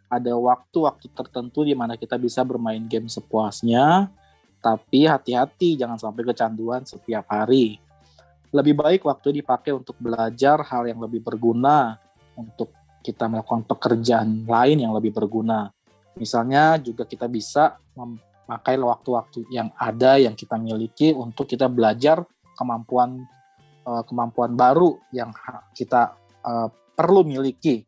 [0.06, 4.08] Ada waktu-waktu tertentu di mana kita bisa bermain game sepuasnya
[4.62, 7.78] Tapi hati-hati jangan sampai kecanduan setiap hari.
[8.50, 12.02] Lebih baik waktu dipakai untuk belajar hal yang lebih berguna,
[12.34, 15.72] untuk kita melakukan pekerjaan lain yang lebih berguna.
[16.18, 22.24] Misalnya juga kita bisa memakai waktu-waktu yang ada yang kita miliki untuk kita belajar
[22.56, 23.22] kemampuan
[23.86, 25.32] uh, kemampuan baru yang
[25.78, 26.68] kita uh,
[26.98, 27.86] perlu miliki.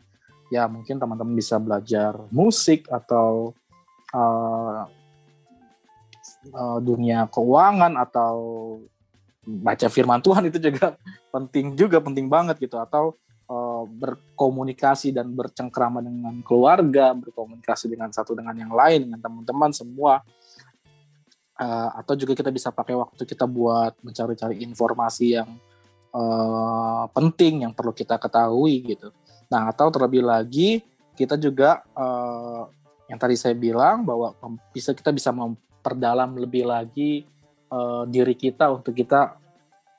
[0.47, 3.51] Ya mungkin teman-teman bisa belajar musik atau
[4.15, 4.87] uh,
[6.79, 8.35] dunia keuangan atau
[9.43, 10.95] baca firman Tuhan itu juga
[11.35, 13.15] penting juga penting banget gitu atau
[13.47, 20.21] uh, berkomunikasi dan bercengkrama dengan keluarga, berkomunikasi dengan satu dengan yang lain, dengan teman-teman semua.
[21.57, 25.57] Uh, atau juga kita bisa pakai waktu kita buat mencari-cari informasi yang
[26.17, 29.13] uh, penting yang perlu kita ketahui gitu.
[29.53, 30.81] Nah, atau terlebih lagi
[31.13, 32.65] kita juga uh,
[33.07, 34.33] yang tadi saya bilang bahwa
[34.73, 37.23] bisa kita bisa memperdalam lebih lagi
[37.71, 39.39] uh, diri kita untuk kita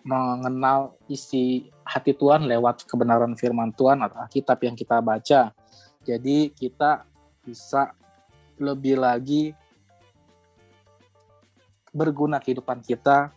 [0.04, 5.52] mengenal isi hati Tuhan lewat kebenaran firman Tuhan atau kitab yang kita baca.
[6.04, 7.04] Jadi kita
[7.44, 7.92] bisa
[8.60, 9.52] lebih lagi
[11.92, 13.32] berguna kehidupan kita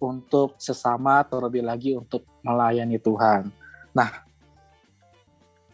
[0.00, 3.48] untuk sesama atau lebih lagi untuk melayani Tuhan.
[3.96, 4.10] Nah,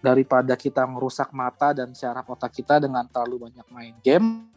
[0.03, 4.51] daripada kita merusak mata dan syaraf otak kita dengan terlalu banyak main game,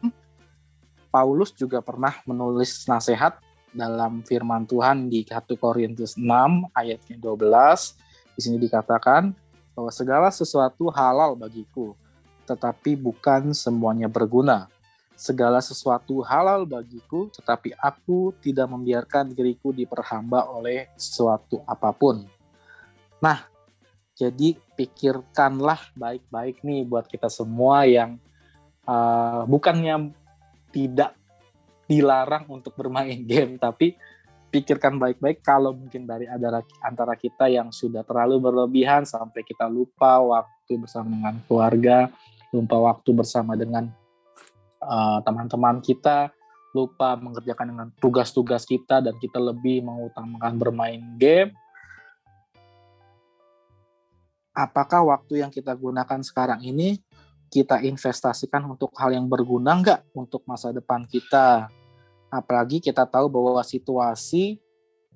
[1.10, 3.38] Paulus juga pernah menulis nasihat
[3.72, 8.36] dalam firman Tuhan di 1 Korintus 6 ayatnya 12.
[8.36, 9.32] Di sini dikatakan
[9.76, 11.92] bahwa segala sesuatu halal bagiku,
[12.48, 14.68] tetapi bukan semuanya berguna.
[15.16, 22.28] Segala sesuatu halal bagiku, tetapi aku tidak membiarkan diriku diperhamba oleh sesuatu apa pun.
[23.24, 23.48] Nah,
[24.12, 28.20] jadi pikirkanlah baik-baik nih buat kita semua yang
[28.84, 30.12] uh, bukannya
[30.68, 31.16] tidak
[31.88, 33.96] dilarang untuk bermain game tapi
[34.50, 40.16] pikirkan baik-baik kalau mungkin dari antara antara kita yang sudah terlalu berlebihan sampai kita lupa
[40.22, 41.98] waktu bersama dengan keluarga,
[42.54, 43.90] lupa waktu bersama dengan
[44.86, 46.30] uh, teman-teman kita,
[46.76, 51.50] lupa mengerjakan dengan tugas-tugas kita dan kita lebih mengutamakan bermain game.
[54.56, 57.00] Apakah waktu yang kita gunakan sekarang ini
[57.52, 61.68] kita investasikan untuk hal yang berguna nggak untuk masa depan kita?
[62.32, 64.60] Apalagi kita tahu bahwa situasi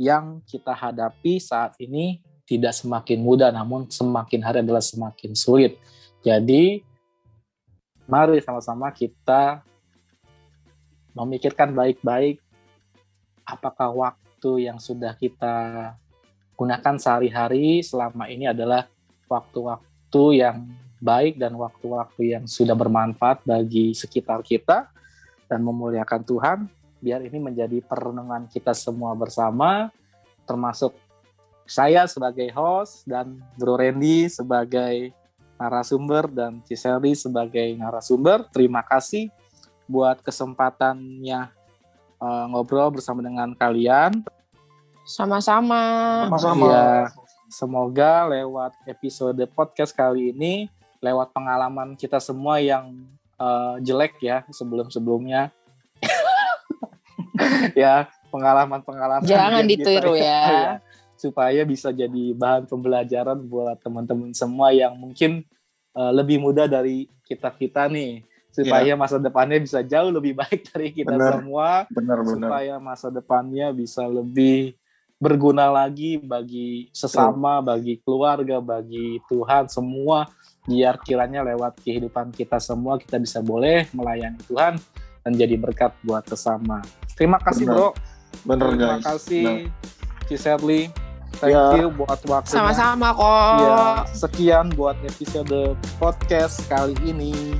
[0.00, 5.78] yang kita hadapi saat ini tidak semakin mudah, namun semakin hari adalah semakin sulit.
[6.20, 6.82] Jadi,
[8.10, 9.62] mari sama-sama kita
[11.14, 12.42] memikirkan baik-baik
[13.46, 15.94] apakah waktu yang sudah kita
[16.58, 18.90] gunakan sehari-hari selama ini adalah
[19.30, 20.68] waktu-waktu yang
[21.00, 24.92] baik dan waktu-waktu yang sudah bermanfaat bagi sekitar kita
[25.48, 26.58] dan memuliakan Tuhan.
[27.00, 29.88] Biar ini menjadi perenungan kita semua bersama,
[30.44, 30.92] termasuk
[31.64, 35.16] saya sebagai host dan Bro Randy sebagai
[35.60, 38.48] narasumber dan Ciseli sebagai narasumber.
[38.48, 39.28] Terima kasih
[39.84, 41.52] buat kesempatannya
[42.16, 44.24] uh, ngobrol bersama dengan kalian.
[45.04, 46.24] Sama-sama.
[46.32, 46.66] Sama-sama.
[46.72, 46.88] Ya,
[47.52, 50.72] semoga lewat episode podcast kali ini,
[51.04, 53.04] lewat pengalaman kita semua yang
[53.36, 55.52] uh, jelek ya sebelum-sebelumnya,
[57.82, 60.22] ya pengalaman-pengalaman jangan ditiru ya.
[60.24, 60.89] ya
[61.20, 65.44] supaya bisa jadi bahan pembelajaran buat teman-teman semua yang mungkin
[65.92, 68.98] uh, lebih muda dari kita kita nih supaya ya.
[68.98, 72.34] masa depannya bisa jauh lebih baik dari kita bener, semua bener, bener.
[72.40, 74.74] supaya masa depannya bisa lebih
[75.20, 80.24] berguna lagi bagi sesama, bagi keluarga, bagi Tuhan semua
[80.64, 84.80] biar kiranya lewat kehidupan kita semua kita bisa boleh melayani Tuhan
[85.20, 86.80] dan jadi berkat buat sesama.
[87.12, 87.76] Terima kasih Bener.
[87.76, 87.88] bro.
[88.48, 89.04] Bener Terima guys.
[89.04, 89.68] kasih
[90.30, 91.09] Ciserly.
[91.38, 91.78] Thank ya.
[91.78, 92.52] you buat waktunya.
[92.52, 93.58] Sama-sama kok.
[93.62, 93.80] Ya,
[94.12, 97.56] sekian buat episode podcast kali ini.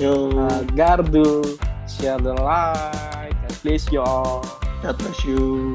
[0.00, 0.32] Yo.
[0.32, 1.44] Uh, Gardu,
[1.84, 4.40] share the like, God bless you all.
[4.80, 5.72] God bless you.